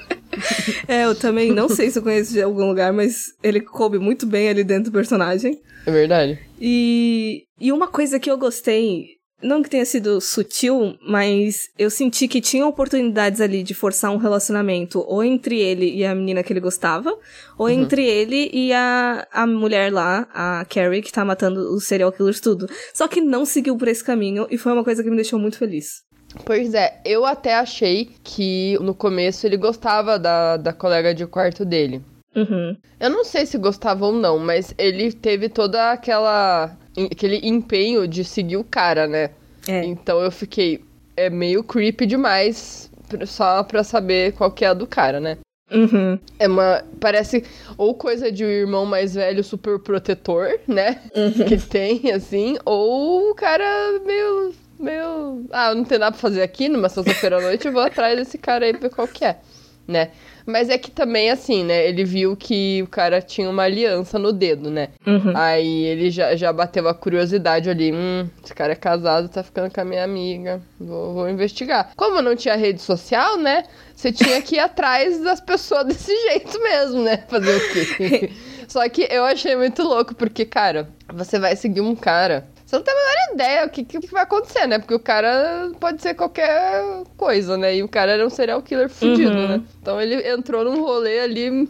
É, 0.88 1.04
eu 1.04 1.14
também 1.14 1.52
não 1.52 1.68
sei 1.68 1.90
se 1.90 1.98
eu 1.98 2.02
conheço 2.02 2.32
de 2.32 2.42
algum 2.42 2.66
lugar, 2.66 2.92
mas 2.92 3.34
ele 3.42 3.60
coube 3.60 3.98
muito 3.98 4.26
bem 4.26 4.48
ali 4.48 4.64
dentro 4.64 4.90
do 4.90 4.92
personagem. 4.92 5.60
É 5.86 5.90
verdade? 5.90 6.38
E, 6.60 7.44
e 7.60 7.72
uma 7.72 7.88
coisa 7.88 8.18
que 8.18 8.30
eu 8.30 8.38
gostei, 8.38 9.18
não 9.42 9.62
que 9.62 9.70
tenha 9.70 9.84
sido 9.84 10.20
sutil, 10.20 10.96
mas 11.06 11.68
eu 11.78 11.90
senti 11.90 12.28
que 12.28 12.40
tinha 12.40 12.66
oportunidades 12.66 13.40
ali 13.40 13.62
de 13.62 13.74
forçar 13.74 14.10
um 14.10 14.16
relacionamento 14.16 15.04
ou 15.06 15.22
entre 15.22 15.58
ele 15.58 15.92
e 15.94 16.04
a 16.04 16.14
menina 16.14 16.42
que 16.42 16.52
ele 16.52 16.60
gostava, 16.60 17.16
ou 17.58 17.68
entre 17.68 18.04
ele 18.04 18.50
e 18.52 18.72
a, 18.72 19.26
a 19.32 19.46
mulher 19.46 19.92
lá, 19.92 20.28
a 20.32 20.64
Carrie, 20.64 21.02
que 21.02 21.12
tá 21.12 21.24
matando 21.24 21.74
os 21.74 21.84
serial 21.84 22.12
killers 22.12 22.40
tudo. 22.40 22.68
Só 22.94 23.08
que 23.08 23.20
não 23.20 23.44
seguiu 23.44 23.76
por 23.76 23.88
esse 23.88 24.04
caminho 24.04 24.46
e 24.50 24.56
foi 24.56 24.72
uma 24.72 24.84
coisa 24.84 25.02
que 25.02 25.10
me 25.10 25.16
deixou 25.16 25.38
muito 25.38 25.58
feliz. 25.58 26.02
Pois 26.44 26.72
é, 26.74 27.00
eu 27.04 27.26
até 27.26 27.54
achei 27.54 28.10
que 28.24 28.78
no 28.80 28.94
começo 28.94 29.46
ele 29.46 29.56
gostava 29.56 30.18
da, 30.18 30.56
da 30.56 30.72
colega 30.72 31.14
de 31.14 31.26
quarto 31.26 31.64
dele. 31.64 32.02
Uhum. 32.34 32.76
Eu 32.98 33.10
não 33.10 33.24
sei 33.24 33.44
se 33.44 33.58
gostava 33.58 34.06
ou 34.06 34.12
não, 34.12 34.38
mas 34.38 34.74
ele 34.78 35.12
teve 35.12 35.48
toda 35.48 35.92
aquela. 35.92 36.76
Aquele 37.10 37.46
empenho 37.46 38.06
de 38.06 38.24
seguir 38.24 38.56
o 38.56 38.64
cara, 38.64 39.06
né? 39.06 39.30
É. 39.66 39.84
Então 39.84 40.20
eu 40.20 40.30
fiquei. 40.30 40.84
É 41.16 41.28
meio 41.28 41.62
creepy 41.62 42.06
demais 42.06 42.90
só 43.26 43.62
pra 43.62 43.84
saber 43.84 44.32
qual 44.32 44.50
que 44.50 44.64
é 44.64 44.68
a 44.68 44.74
do 44.74 44.86
cara, 44.86 45.20
né? 45.20 45.38
Uhum. 45.70 46.18
É 46.38 46.46
uma. 46.46 46.84
Parece 47.00 47.44
ou 47.76 47.94
coisa 47.94 48.30
de 48.30 48.44
um 48.44 48.48
irmão 48.48 48.84
mais 48.84 49.14
velho 49.14 49.42
super 49.42 49.78
protetor, 49.78 50.58
né? 50.66 51.00
Que 51.48 51.56
tem, 51.58 52.12
assim, 52.12 52.56
ou 52.64 53.30
o 53.30 53.34
cara 53.34 54.00
meio. 54.04 54.54
meio. 54.78 55.46
Ah, 55.50 55.74
não 55.74 55.84
tem 55.84 55.98
nada 55.98 56.12
pra 56.12 56.20
fazer 56.20 56.42
aqui 56.42 56.68
numa 56.68 56.88
sexta-feira 56.88 57.38
à 57.38 57.40
noite, 57.40 57.66
eu 57.66 57.72
vou 57.72 57.82
atrás 57.82 58.16
desse 58.18 58.36
cara 58.36 58.66
aí 58.66 58.72
ver 58.72 58.90
qual 58.90 59.08
que 59.08 59.24
é, 59.24 59.38
né? 59.86 60.10
Mas 60.46 60.68
é 60.68 60.78
que 60.78 60.90
também, 60.90 61.30
assim, 61.30 61.64
né? 61.64 61.86
Ele 61.86 62.04
viu 62.04 62.36
que 62.36 62.82
o 62.82 62.86
cara 62.86 63.20
tinha 63.20 63.48
uma 63.48 63.62
aliança 63.62 64.18
no 64.18 64.32
dedo, 64.32 64.70
né? 64.70 64.88
Uhum. 65.06 65.32
Aí 65.34 65.84
ele 65.84 66.10
já, 66.10 66.34
já 66.34 66.52
bateu 66.52 66.88
a 66.88 66.94
curiosidade 66.94 67.70
ali. 67.70 67.92
Hum, 67.92 68.28
esse 68.42 68.54
cara 68.54 68.72
é 68.72 68.76
casado, 68.76 69.28
tá 69.28 69.42
ficando 69.42 69.72
com 69.72 69.80
a 69.80 69.84
minha 69.84 70.04
amiga. 70.04 70.60
Vou, 70.78 71.14
vou 71.14 71.28
investigar. 71.28 71.92
Como 71.96 72.20
não 72.20 72.34
tinha 72.34 72.56
rede 72.56 72.80
social, 72.80 73.38
né? 73.38 73.64
Você 73.94 74.12
tinha 74.12 74.40
que 74.42 74.56
ir 74.56 74.60
atrás 74.60 75.20
das 75.22 75.40
pessoas 75.40 75.86
desse 75.86 76.14
jeito 76.28 76.60
mesmo, 76.62 77.02
né? 77.02 77.18
Fazer 77.28 77.56
o 77.56 77.72
quê? 77.72 78.30
Só 78.66 78.88
que 78.88 79.06
eu 79.10 79.24
achei 79.24 79.54
muito 79.54 79.82
louco, 79.82 80.14
porque, 80.14 80.44
cara, 80.46 80.88
você 81.12 81.38
vai 81.38 81.54
seguir 81.56 81.82
um 81.82 81.94
cara. 81.94 82.46
Você 82.72 82.76
não 82.76 82.82
tem 82.84 82.94
a 82.94 82.96
menor 82.96 83.34
ideia 83.34 83.66
o 83.66 83.68
que, 83.68 83.84
que 83.84 84.06
vai 84.10 84.22
acontecer, 84.22 84.66
né? 84.66 84.78
Porque 84.78 84.94
o 84.94 84.98
cara 84.98 85.70
pode 85.78 86.00
ser 86.00 86.14
qualquer 86.14 86.82
coisa, 87.18 87.58
né? 87.58 87.76
E 87.76 87.82
o 87.82 87.88
cara 87.88 88.12
era 88.12 88.26
um 88.26 88.30
serial 88.30 88.62
killer 88.62 88.88
fudido, 88.88 89.30
Uhum. 89.30 89.46
né? 89.48 89.62
Então 89.82 90.00
ele 90.00 90.26
entrou 90.26 90.64
num 90.64 90.80
rolê 90.82 91.20
ali. 91.20 91.68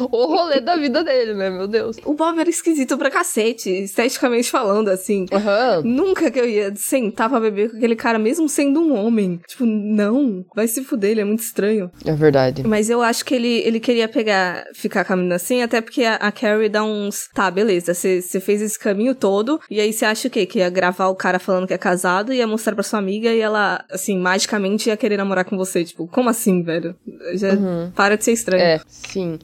o 0.00 0.26
rolê 0.26 0.60
da 0.60 0.76
vida 0.76 1.04
dele, 1.04 1.34
né? 1.34 1.50
Meu 1.50 1.66
Deus. 1.68 1.96
O 2.06 2.14
Bob 2.14 2.38
era 2.40 2.48
esquisito 2.48 2.96
pra 2.96 3.10
cacete, 3.10 3.68
esteticamente 3.70 4.50
falando, 4.50 4.88
assim. 4.88 5.26
Aham. 5.30 5.82
Nunca 5.84 6.30
que 6.30 6.40
eu 6.40 6.48
ia 6.48 6.74
sentar 6.74 7.28
pra 7.28 7.38
beber 7.40 7.70
com 7.70 7.76
aquele 7.76 7.94
cara, 7.96 8.18
mesmo 8.18 8.48
sendo 8.48 8.80
um 8.80 8.94
homem. 8.96 9.40
Tipo, 9.46 9.66
não, 9.66 10.42
vai 10.54 10.66
se 10.66 10.82
fuder, 10.84 11.10
ele 11.10 11.20
é 11.20 11.24
muito 11.24 11.42
estranho. 11.42 11.90
É 12.06 12.12
verdade. 12.12 12.66
Mas 12.66 12.88
eu 12.88 13.02
acho 13.02 13.24
que 13.26 13.34
ele, 13.34 13.58
ele 13.58 13.78
queria 13.78 14.08
pegar, 14.08 14.64
ficar 14.74 15.04
caminhando 15.04 15.34
assim, 15.34 15.62
até 15.62 15.82
porque 15.82 16.02
a, 16.04 16.14
a 16.14 16.32
Carrie 16.32 16.70
dá 16.70 16.82
uns. 16.82 17.28
Tá, 17.34 17.50
beleza, 17.50 17.92
você 17.92 18.40
fez 18.40 18.62
esse 18.62 18.78
caminho 18.78 19.14
todo, 19.14 19.60
e 19.70 19.80
aí 19.80 19.92
você 19.98 20.04
acha 20.04 20.28
o 20.28 20.30
quê? 20.30 20.46
Que 20.46 20.60
ia 20.60 20.70
gravar 20.70 21.08
o 21.08 21.14
cara 21.14 21.38
falando 21.38 21.66
que 21.66 21.74
é 21.74 21.78
casado, 21.78 22.32
ia 22.32 22.46
mostrar 22.46 22.74
pra 22.74 22.82
sua 22.82 22.98
amiga 22.98 23.32
e 23.32 23.40
ela, 23.40 23.84
assim, 23.90 24.18
magicamente 24.18 24.88
ia 24.88 24.96
querer 24.96 25.16
namorar 25.16 25.44
com 25.44 25.56
você. 25.56 25.84
Tipo, 25.84 26.06
como 26.06 26.28
assim, 26.30 26.62
velho? 26.62 26.94
Já 27.34 27.48
para 27.94 28.16
de 28.16 28.24
ser 28.24 28.32
estranho. 28.32 28.62
É, 28.62 28.80
sim. 28.86 29.38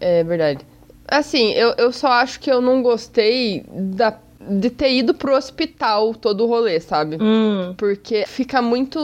É 0.00 0.24
verdade. 0.24 0.66
Assim, 1.06 1.52
eu, 1.52 1.74
eu 1.78 1.92
só 1.92 2.08
acho 2.08 2.40
que 2.40 2.50
eu 2.50 2.60
não 2.60 2.82
gostei 2.82 3.64
da, 3.70 4.18
de 4.48 4.70
ter 4.70 4.92
ido 4.92 5.14
pro 5.14 5.34
hospital 5.36 6.14
todo 6.14 6.44
o 6.44 6.46
rolê, 6.46 6.80
sabe? 6.80 7.16
Hum, 7.20 7.74
Porque 7.76 8.24
fica 8.26 8.60
muito 8.60 8.98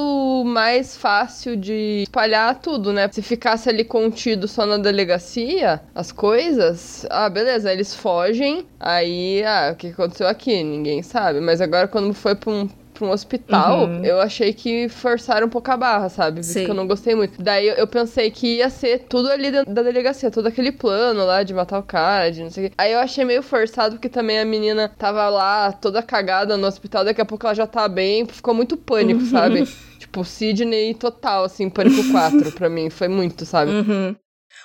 mais 0.47 0.97
fácil 0.97 1.57
de 1.57 2.02
espalhar 2.02 2.61
tudo, 2.61 2.92
né? 2.92 3.09
Se 3.11 3.23
ficasse 3.23 3.68
ali 3.68 3.85
contido 3.85 4.47
só 4.49 4.66
na 4.66 4.76
delegacia, 4.76 5.80
as 5.95 6.12
coisas, 6.12 7.07
ah, 7.11 7.28
beleza, 7.28 7.73
eles 7.73 7.95
fogem, 7.95 8.66
aí, 8.78 9.42
ah, 9.45 9.71
o 9.73 9.76
que 9.76 9.88
aconteceu 9.88 10.26
aqui? 10.28 10.62
Ninguém 10.62 11.02
sabe. 11.02 11.40
Mas 11.40 11.61
agora, 11.61 11.88
quando 11.88 12.12
foi 12.14 12.35
pra 12.35 12.50
um, 12.50 12.68
pra 12.99 13.07
um 13.09 13.11
hospital, 13.11 13.85
Uhum. 13.87 14.05
eu 14.05 14.21
achei 14.21 14.52
que 14.52 14.88
forçaram 14.88 15.47
um 15.47 15.50
pouco 15.50 15.71
a 15.71 15.76
barra, 15.76 16.09
sabe? 16.09 16.37
Por 16.37 16.40
isso 16.40 16.52
Sei. 16.52 16.64
que 16.64 16.71
eu 16.71 16.75
não 16.75 16.87
gostei 16.87 17.14
muito. 17.14 17.40
Daí 17.40 17.67
eu, 17.69 17.75
eu 17.76 17.87
pensei 17.87 18.31
que 18.31 18.57
ia 18.57 18.69
ser 18.71 19.07
tudo 19.09 19.31
ali 19.31 19.50
dentro 19.50 19.73
da 19.73 19.83
delegacia, 19.83 20.31
todo 20.31 20.47
aquele 20.47 20.73
plano 20.73 21.25
lá 21.25 21.43
de 21.43 21.55
matar 21.55 21.78
o 21.78 21.83
cara, 21.83 22.31
de 22.31 22.43
não 22.43 22.50
sei 22.50 22.67
o 22.67 22.69
quê. 22.69 22.75
Aí 22.76 22.93
eu 22.93 22.99
achei 22.99 23.25
meio 23.25 23.43
forçado, 23.43 23.95
porque 23.97 24.09
também 24.09 24.38
a 24.38 24.45
menina 24.45 24.88
tava 24.99 25.28
lá 25.28 25.73
toda 25.73 26.02
cagada 26.02 26.57
no 26.57 26.67
hospital, 26.67 27.05
daqui 27.05 27.21
a 27.21 27.25
pouco 27.25 27.47
ela 27.47 27.55
já 27.55 27.67
tá 27.67 27.88
bem, 27.88 28.26
ficou 28.26 28.52
muito 28.55 28.76
pânico, 28.76 29.21
sabe? 29.26 29.67
Tipo, 29.99 30.25
Sidney 30.25 30.95
total, 30.95 31.45
assim, 31.45 31.69
pânico 31.71 32.11
4 32.12 32.52
pra 32.52 32.69
mim, 32.69 32.88
foi 32.90 33.09
muito, 33.09 33.45
sabe? 33.45 33.71
Uhum. 33.73 34.17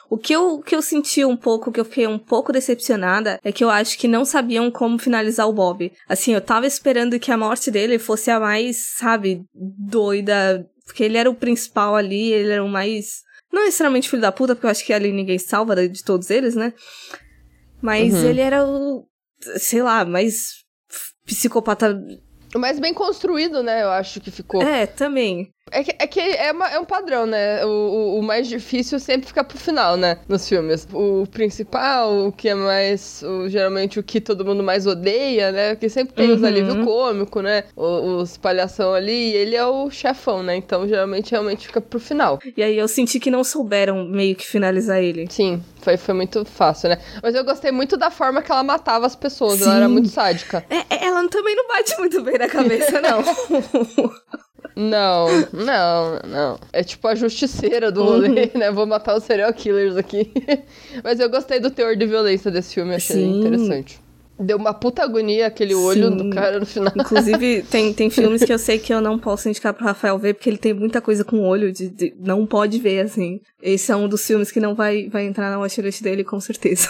O 0.09 0.17
que 0.17 0.33
eu, 0.33 0.55
o 0.55 0.62
que 0.62 0.75
eu 0.75 0.81
senti 0.81 1.25
um 1.25 1.35
pouco, 1.35 1.71
que 1.71 1.79
eu 1.79 1.85
fiquei 1.85 2.05
um 2.07 2.19
pouco 2.19 2.51
decepcionada, 2.51 3.39
é 3.43 3.51
que 3.51 3.63
eu 3.63 3.69
acho 3.69 3.97
que 3.97 4.07
não 4.07 4.25
sabiam 4.25 4.69
como 4.69 5.00
finalizar 5.00 5.47
o 5.47 5.53
Bob. 5.53 5.91
Assim, 6.07 6.33
eu 6.33 6.41
tava 6.41 6.67
esperando 6.67 7.19
que 7.19 7.31
a 7.31 7.38
morte 7.38 7.71
dele 7.71 7.97
fosse 7.97 8.29
a 8.29 8.39
mais, 8.39 8.95
sabe, 8.97 9.43
doida. 9.53 10.67
Porque 10.85 11.03
ele 11.03 11.17
era 11.17 11.29
o 11.29 11.35
principal 11.35 11.95
ali, 11.95 12.31
ele 12.31 12.51
era 12.51 12.63
o 12.63 12.69
mais. 12.69 13.21
Não 13.51 13.63
necessariamente 13.65 14.09
filho 14.09 14.21
da 14.21 14.31
puta, 14.31 14.55
porque 14.55 14.65
eu 14.65 14.71
acho 14.71 14.85
que 14.85 14.93
ali 14.93 15.12
ninguém 15.12 15.38
salva 15.39 15.88
de 15.88 16.03
todos 16.03 16.29
eles, 16.29 16.55
né? 16.55 16.73
Mas 17.81 18.13
Uhum. 18.13 18.29
ele 18.29 18.41
era 18.41 18.65
o. 18.65 19.07
Sei 19.57 19.81
lá, 19.81 20.03
mais 20.05 20.63
psicopata. 21.25 21.95
Mas 22.55 22.79
bem 22.79 22.93
construído, 22.93 23.63
né? 23.63 23.83
Eu 23.83 23.89
acho 23.89 24.19
que 24.21 24.31
ficou. 24.31 24.62
É, 24.62 24.85
também. 24.85 25.52
É 25.72 25.82
que 25.84 25.91
é, 25.98 26.08
que 26.08 26.20
é, 26.20 26.51
uma- 26.51 26.70
é 26.70 26.77
um 26.77 26.84
padrão, 26.86 27.25
né? 27.25 27.65
O, 27.65 28.20
o, 28.20 28.22
mais 28.22 28.48
difícil 28.48 29.00
sempre 29.00 29.27
fica 29.27 29.43
pro 29.43 29.58
final, 29.58 29.96
né? 29.98 30.20
Nos 30.27 30.48
filmes. 30.48 30.86
O 30.93 31.25
principal, 31.32 32.27
o 32.27 32.32
que 32.32 32.50
é 32.50 32.53
mais. 32.55 33.24
o- 33.24 33.48
geralmente 33.50 33.98
o 33.98 34.03
que 34.03 34.20
todo 34.22 34.46
mundo 34.46 34.62
mais 34.62 34.86
odeia, 34.86 35.51
né? 35.51 35.75
Que 35.75 35.88
sempre 35.89 36.13
tem 36.13 36.32
os 36.32 36.41
Uhum. 36.41 36.48
alívio 36.48 36.84
cômico, 36.86 37.41
né? 37.41 37.63
O- 37.75 38.17
Os 38.17 38.38
palhação 38.38 38.93
ali, 38.93 39.32
e 39.32 39.36
ele 39.36 39.55
é 39.55 39.65
o 39.65 39.89
chefão, 39.89 40.43
né? 40.43 40.55
Então 40.55 40.88
geralmente 40.88 41.32
realmente 41.32 41.65
fica 41.65 41.79
pro 41.82 42.00
final. 42.00 42.39
E 42.55 42.62
aí 42.62 42.77
eu 42.77 42.88
senti 42.88 43.20
que 43.20 43.32
não 43.32 43.43
souberam 43.43 44.05
meio 44.05 44.36
que 44.36 44.46
finalizar 44.46 45.01
ele. 45.01 45.25
Sim, 45.32 45.63
foi, 45.82 45.96
foi 45.98 46.13
muito 46.13 46.43
fácil, 46.46 46.89
né? 46.89 47.00
Mas 47.22 47.34
eu 47.34 47.43
gostei 47.43 47.72
muito 47.72 47.96
da 47.98 48.12
forma 48.12 48.41
que 48.41 48.51
ela 48.51 48.63
matava 48.63 49.05
as 49.08 49.15
pessoas. 49.15 49.62
Ela 49.62 49.72
Sim. 49.72 49.77
era 49.77 49.89
muito 49.89 50.10
sádica. 50.10 50.63
É, 50.70 50.79
é- 50.96 51.05
ela 51.08 51.27
também 51.29 51.55
não 51.55 51.67
bate 51.67 51.98
muito 51.98 52.22
bem 52.22 52.38
na 52.38 52.48
cabeça, 52.50 53.00
não. 53.01 53.24
Não, 54.75 55.27
não, 55.53 56.20
não. 56.27 56.60
É 56.72 56.84
tipo 56.84 57.08
a 57.08 57.15
justiceira 57.15 57.92
do 57.92 58.03
rolê, 58.03 58.50
né? 58.56 58.72
Vou 58.72 58.88
matar 58.88 59.15
os 59.15 59.24
serial 59.24 59.53
killers 59.53 59.96
aqui. 59.96 60.32
Mas 61.03 61.20
eu 61.20 61.30
gostei 61.30 61.60
do 61.60 61.70
teor 61.70 61.96
de 61.96 62.06
violência 62.06 62.50
desse 62.50 62.74
filme, 62.74 62.96
achei 62.96 63.18
Sim. 63.18 63.39
interessante. 63.39 64.00
Deu 64.39 64.58
uma 64.58 64.74
puta 64.74 65.03
agonia 65.03 65.46
aquele 65.46 65.75
olho 65.75 66.10
Sim. 66.10 66.18
do 66.18 66.30
cara 66.32 66.60
no 66.60 66.65
final. 66.65 66.92
Inclusive, 66.98 67.62
tem, 67.70 67.94
tem 67.94 68.10
filmes 68.10 68.44
que 68.44 68.51
eu 68.51 68.58
sei 68.58 68.80
que 68.80 68.92
eu 68.92 69.00
não 69.00 69.20
posso 69.20 69.48
indicar 69.48 69.74
pro 69.75 69.86
Rafael 69.86 70.18
ver, 70.18 70.34
porque 70.34 70.50
ele 70.50 70.58
tem 70.58 70.74
muita 70.74 71.00
coisa 71.00 71.24
com 71.24 71.48
olho, 71.48 71.72
de, 71.72 71.88
de- 71.88 72.15
não 72.20 72.44
pode 72.46 72.80
ver, 72.80 73.01
assim. 73.01 73.39
Esse 73.62 73.92
é 73.92 73.96
um 73.96 74.08
dos 74.08 74.25
filmes 74.25 74.51
que 74.51 74.60
não 74.60 74.74
vai, 74.74 75.08
vai 75.08 75.25
entrar 75.27 75.51
na 75.51 75.60
watchlist 75.60 76.01
dele, 76.01 76.24
com 76.24 76.39
certeza. 76.39 76.89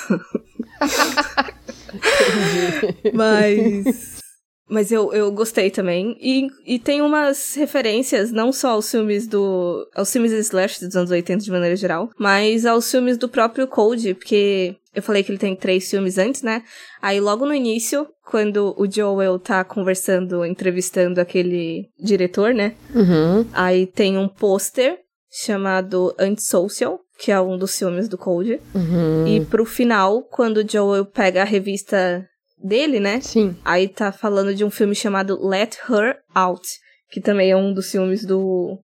Mas. 3.13 4.22
Mas 4.69 4.91
eu, 4.91 5.13
eu 5.13 5.31
gostei 5.31 5.69
também. 5.69 6.17
E, 6.21 6.47
e 6.65 6.79
tem 6.79 7.01
umas 7.01 7.53
referências, 7.55 8.31
não 8.31 8.51
só 8.51 8.69
aos 8.69 8.89
filmes 8.89 9.27
do. 9.27 9.87
aos 9.93 10.11
filmes 10.11 10.31
slash 10.31 10.85
dos 10.85 10.95
anos 10.95 11.11
80 11.11 11.43
de 11.43 11.51
maneira 11.51 11.75
geral, 11.75 12.09
mas 12.17 12.65
aos 12.65 12.89
filmes 12.89 13.17
do 13.17 13.27
próprio 13.27 13.67
Code, 13.67 14.13
porque 14.13 14.75
eu 14.95 15.01
falei 15.01 15.23
que 15.23 15.31
ele 15.31 15.39
tem 15.39 15.55
três 15.55 15.89
filmes 15.89 16.17
antes, 16.17 16.41
né? 16.41 16.63
Aí 17.01 17.19
logo 17.19 17.45
no 17.45 17.53
início, 17.53 18.07
quando 18.25 18.75
o 18.77 18.89
Joel 18.89 19.39
tá 19.39 19.63
conversando, 19.63 20.45
entrevistando 20.45 21.19
aquele 21.19 21.89
diretor, 21.99 22.53
né? 22.53 22.75
Uhum. 22.93 23.45
Aí 23.53 23.85
tem 23.85 24.17
um 24.17 24.27
pôster 24.27 24.97
chamado 25.31 26.13
Antisocial, 26.19 26.99
que 27.17 27.31
é 27.31 27.41
um 27.41 27.57
dos 27.57 27.77
filmes 27.77 28.07
do 28.07 28.17
Code. 28.17 28.61
Uhum. 28.73 29.27
E 29.27 29.45
pro 29.45 29.65
final, 29.65 30.21
quando 30.23 30.57
o 30.57 30.67
Joel 30.67 31.05
pega 31.05 31.41
a 31.41 31.45
revista 31.45 32.23
dele, 32.63 32.99
né? 32.99 33.19
Sim. 33.21 33.55
Aí 33.65 33.87
tá 33.87 34.11
falando 34.11 34.55
de 34.55 34.63
um 34.63 34.69
filme 34.71 34.95
chamado 34.95 35.37
Let 35.45 35.75
Her 35.89 36.17
Out, 36.33 36.65
que 37.11 37.19
também 37.21 37.51
é 37.51 37.55
um 37.57 37.73
dos 37.73 37.91
filmes 37.91 38.25
do, 38.25 38.79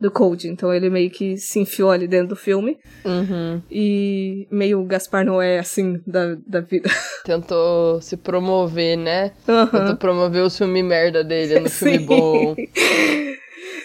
do 0.00 0.10
Code. 0.10 0.48
Então 0.48 0.72
ele 0.72 0.88
meio 0.90 1.10
que 1.10 1.36
se 1.36 1.60
enfiou 1.60 1.90
ali 1.90 2.08
dentro 2.08 2.28
do 2.28 2.36
filme. 2.36 2.76
Uhum. 3.04 3.62
E 3.70 4.46
meio 4.50 4.82
Gaspar 4.84 5.24
Noé, 5.24 5.58
assim, 5.58 6.00
da, 6.06 6.34
da 6.46 6.60
vida. 6.60 6.88
Tentou 7.24 8.00
se 8.00 8.16
promover, 8.16 8.96
né? 8.96 9.32
Aham. 9.48 9.66
Tentou 9.66 9.96
promover 9.96 10.42
o 10.42 10.50
filme 10.50 10.82
merda 10.82 11.22
dele 11.22 11.60
no 11.60 11.68
filme 11.70 11.98
bom. 11.98 12.56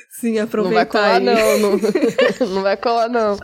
Sim, 0.10 0.36
Não 0.36 0.44
aproveitar 0.44 0.76
vai 0.76 0.86
colar, 0.86 1.16
aí. 1.18 1.24
não. 1.26 1.78
Não, 1.78 1.80
não 2.56 2.62
vai 2.62 2.78
colar, 2.78 3.10
não. 3.10 3.38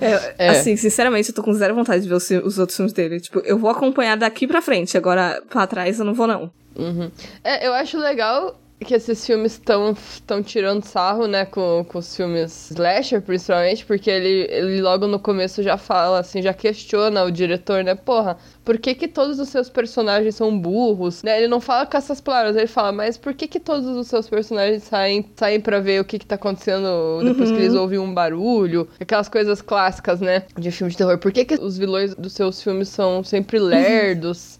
É, 0.00 0.34
É. 0.38 0.48
Assim, 0.50 0.76
sinceramente, 0.76 1.28
eu 1.30 1.34
tô 1.34 1.42
com 1.42 1.52
zero 1.52 1.74
vontade 1.74 2.02
de 2.02 2.08
ver 2.08 2.14
os, 2.14 2.30
os 2.30 2.58
outros 2.58 2.76
filmes 2.76 2.92
dele. 2.92 3.20
Tipo, 3.20 3.40
eu 3.40 3.58
vou 3.58 3.70
acompanhar 3.70 4.16
daqui 4.16 4.46
pra 4.46 4.62
frente, 4.62 4.96
agora 4.96 5.42
pra 5.48 5.66
trás 5.66 5.98
eu 5.98 6.04
não 6.04 6.14
vou, 6.14 6.26
não. 6.26 6.50
Uhum. 6.76 7.10
É, 7.42 7.66
eu 7.66 7.72
acho 7.72 7.98
legal 7.98 8.59
que 8.84 8.94
esses 8.94 9.24
filmes 9.24 9.52
estão 9.52 9.94
tão 10.26 10.42
tirando 10.42 10.84
sarro, 10.84 11.26
né, 11.26 11.44
com, 11.44 11.84
com 11.86 11.98
os 11.98 12.16
filmes 12.16 12.70
slasher, 12.70 13.20
principalmente, 13.20 13.84
porque 13.84 14.10
ele, 14.10 14.46
ele 14.50 14.80
logo 14.80 15.06
no 15.06 15.18
começo 15.18 15.62
já 15.62 15.76
fala, 15.76 16.20
assim, 16.20 16.40
já 16.40 16.54
questiona 16.54 17.22
o 17.24 17.30
diretor, 17.30 17.84
né, 17.84 17.94
porra, 17.94 18.38
por 18.64 18.78
que 18.78 18.94
que 18.94 19.06
todos 19.06 19.38
os 19.38 19.48
seus 19.48 19.68
personagens 19.68 20.34
são 20.34 20.58
burros, 20.58 21.22
né, 21.22 21.38
ele 21.38 21.48
não 21.48 21.60
fala 21.60 21.84
com 21.86 21.96
essas 21.96 22.20
palavras, 22.20 22.56
ele 22.56 22.66
fala, 22.66 22.90
mas 22.92 23.18
por 23.18 23.34
que 23.34 23.46
que 23.46 23.60
todos 23.60 23.86
os 23.86 24.06
seus 24.06 24.28
personagens 24.28 24.82
saem, 24.84 25.30
saem 25.36 25.60
pra 25.60 25.78
ver 25.80 26.00
o 26.00 26.04
que 26.04 26.18
que 26.18 26.26
tá 26.26 26.36
acontecendo 26.36 27.22
depois 27.24 27.50
que 27.50 27.58
eles 27.58 27.74
ouvem 27.74 27.98
um 27.98 28.14
barulho, 28.14 28.88
aquelas 28.98 29.28
coisas 29.28 29.60
clássicas, 29.60 30.20
né, 30.20 30.44
de 30.58 30.70
filme 30.70 30.90
de 30.90 30.96
terror, 30.96 31.18
por 31.18 31.32
que 31.32 31.44
que 31.44 31.54
os 31.54 31.76
vilões 31.76 32.14
dos 32.14 32.32
seus 32.32 32.62
filmes 32.62 32.88
são 32.88 33.22
sempre 33.22 33.58
lerdos, 33.58 34.59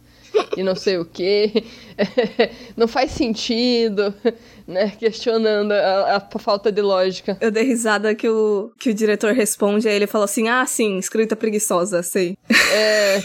e 0.57 0.63
não 0.63 0.75
sei 0.75 0.99
o 0.99 1.05
que. 1.05 1.65
não 2.77 2.89
faz 2.89 3.13
sentido, 3.13 4.15
né? 4.67 4.91
Questionando 4.91 5.73
a, 5.73 6.17
a, 6.17 6.39
falta 6.39 6.71
de 6.71 6.81
lógica. 6.81 7.37
Eu 7.41 7.51
dei 7.51 7.65
risada 7.65 8.15
que 8.15 8.29
o, 8.29 8.73
que 8.79 8.91
o 8.91 8.95
diretor 8.95 9.33
responde, 9.33 9.89
aí 9.89 9.95
ele 9.95 10.07
falou 10.07 10.25
assim: 10.25 10.49
ah, 10.49 10.65
sim, 10.67 10.99
escrita 10.99 11.37
preguiçosa, 11.37 12.03
sei. 12.03 12.37
É. 12.73 13.21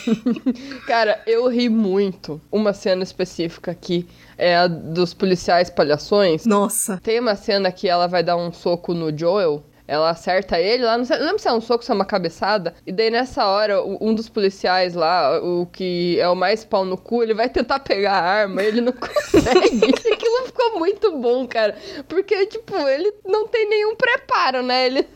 Cara, 0.87 1.21
eu 1.25 1.47
ri 1.47 1.69
muito. 1.69 2.41
Uma 2.51 2.73
cena 2.73 3.03
específica 3.03 3.71
aqui 3.71 4.07
é 4.37 4.55
a 4.55 4.67
dos 4.67 5.13
policiais 5.13 5.69
palhações. 5.69 6.45
Nossa. 6.45 6.99
Tem 7.03 7.19
uma 7.19 7.35
cena 7.35 7.71
que 7.71 7.87
ela 7.87 8.07
vai 8.07 8.23
dar 8.23 8.37
um 8.37 8.51
soco 8.51 8.93
no 8.93 9.15
Joel 9.17 9.63
ela 9.87 10.09
acerta 10.09 10.59
ele 10.59 10.83
lá, 10.83 10.97
não, 10.97 11.05
sei, 11.05 11.17
não 11.17 11.25
lembro 11.25 11.39
se 11.39 11.47
é 11.47 11.53
um 11.53 11.61
soco, 11.61 11.83
se 11.83 11.91
é 11.91 11.93
uma 11.93 12.05
cabeçada. 12.05 12.73
E 12.85 12.91
daí 12.91 13.09
nessa 13.11 13.45
hora, 13.45 13.83
um 13.83 14.13
dos 14.13 14.27
policiais 14.27 14.95
lá, 14.95 15.39
o 15.43 15.65
que 15.67 16.19
é 16.19 16.27
o 16.27 16.35
mais 16.35 16.65
pau 16.65 16.83
no 16.83 16.97
cu, 16.97 17.21
ele 17.21 17.33
vai 17.33 17.49
tentar 17.49 17.79
pegar 17.79 18.13
a 18.13 18.23
arma 18.23 18.63
ele 18.63 18.81
não 18.81 18.93
consegue. 18.93 19.85
Aquilo 19.85 20.45
ficou 20.45 20.79
muito 20.79 21.17
bom, 21.17 21.47
cara. 21.47 21.77
Porque, 22.07 22.45
tipo, 22.47 22.75
ele 22.87 23.13
não 23.25 23.47
tem 23.47 23.69
nenhum 23.69 23.95
preparo, 23.95 24.63
né? 24.63 24.87
Ele. 24.87 25.07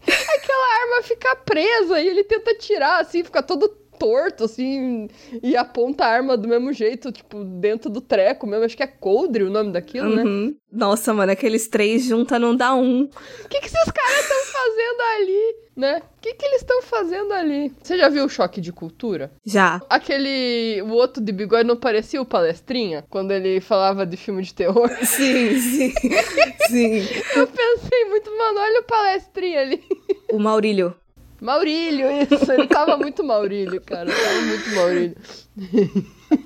Aquela 0.02 0.82
arma 0.82 1.02
fica 1.02 1.36
presa 1.36 2.00
e 2.00 2.08
ele 2.08 2.24
tenta 2.24 2.54
tirar, 2.54 3.00
assim, 3.00 3.22
fica 3.22 3.42
todo 3.42 3.68
torto, 4.00 4.44
assim, 4.44 5.08
e 5.42 5.54
aponta 5.54 6.06
a 6.06 6.08
arma 6.08 6.34
do 6.34 6.48
mesmo 6.48 6.72
jeito, 6.72 7.12
tipo, 7.12 7.44
dentro 7.44 7.90
do 7.90 8.00
treco 8.00 8.46
mesmo. 8.46 8.64
Acho 8.64 8.76
que 8.76 8.82
é 8.82 8.86
coldre 8.86 9.44
o 9.44 9.50
nome 9.50 9.72
daquilo, 9.72 10.16
né? 10.16 10.22
uhum. 10.22 10.46
né? 10.46 10.54
Nossa, 10.72 11.12
mano, 11.12 11.30
aqueles 11.30 11.68
três 11.68 12.04
junta 12.04 12.38
não 12.38 12.56
dá 12.56 12.74
um. 12.74 13.02
O 13.02 13.48
que, 13.48 13.60
que 13.60 13.66
esses 13.66 13.90
caras 13.90 14.20
estão 14.20 14.38
fazendo 14.46 15.00
ali, 15.16 15.56
né? 15.76 16.02
O 16.16 16.20
que, 16.20 16.32
que 16.32 16.46
eles 16.46 16.62
estão 16.62 16.80
fazendo 16.82 17.32
ali? 17.32 17.72
Você 17.82 17.98
já 17.98 18.08
viu 18.08 18.24
o 18.24 18.28
choque 18.28 18.60
de 18.60 18.72
cultura? 18.72 19.30
Já. 19.44 19.82
Aquele. 19.90 20.80
O 20.82 20.92
outro 20.92 21.22
de 21.22 21.32
bigode 21.32 21.68
não 21.68 21.76
parecia 21.76 22.22
o 22.22 22.26
palestrinha? 22.26 23.04
Quando 23.10 23.32
ele 23.32 23.60
falava 23.60 24.06
de 24.06 24.16
filme 24.16 24.42
de 24.42 24.54
terror? 24.54 24.88
Sim, 25.04 25.58
sim. 25.58 25.92
sim. 26.70 27.02
Eu 27.36 27.46
pensei 27.46 28.04
muito, 28.06 28.30
mano, 28.30 28.60
olha 28.60 28.80
o 28.80 28.84
palestrinha 28.84 29.60
ali. 29.60 29.82
O 30.32 30.38
Maurílio. 30.38 30.94
Maurílio, 31.40 32.06
isso. 32.10 32.52
Ele 32.52 32.66
tava 32.66 32.96
muito 32.96 33.24
Maurílio, 33.24 33.80
cara. 33.80 34.10
Tava 34.10 34.42
muito 34.42 34.70
Maurílio. 34.70 35.16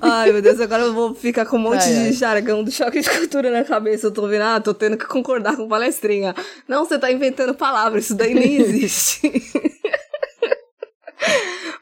Ai, 0.00 0.32
meu 0.32 0.40
Deus, 0.40 0.60
agora 0.60 0.82
eu 0.82 0.94
vou 0.94 1.14
ficar 1.14 1.44
com 1.46 1.56
um 1.56 1.60
monte 1.60 1.84
de 1.84 2.12
jargão 2.12 2.62
do 2.62 2.70
choque 2.70 3.00
de 3.00 3.10
cultura 3.10 3.50
na 3.50 3.64
cabeça. 3.64 4.06
Eu 4.06 4.12
tô 4.12 4.26
vendo, 4.26 4.42
ah, 4.42 4.60
tô 4.60 4.72
tendo 4.72 4.96
que 4.96 5.06
concordar 5.06 5.56
com 5.56 5.68
palestrinha. 5.68 6.34
Não, 6.68 6.84
você 6.84 6.98
tá 6.98 7.10
inventando 7.10 7.54
palavras, 7.54 8.04
isso 8.04 8.14
daí 8.14 8.34
nem 8.34 8.56
existe. 8.56 9.30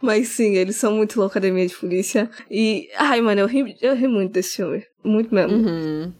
Mas 0.00 0.28
sim, 0.28 0.56
eles 0.56 0.76
são 0.76 0.92
muito 0.92 1.18
louca 1.18 1.38
academia 1.38 1.66
de 1.66 1.76
polícia. 1.76 2.28
E, 2.50 2.88
ai, 2.96 3.20
mano, 3.20 3.40
eu 3.40 3.46
ri, 3.46 3.76
eu 3.80 3.94
ri 3.94 4.08
muito 4.08 4.32
desse 4.32 4.56
filme. 4.56 4.84
Muito 5.04 5.32
mesmo. 5.32 5.56
Uhum. 5.56 6.12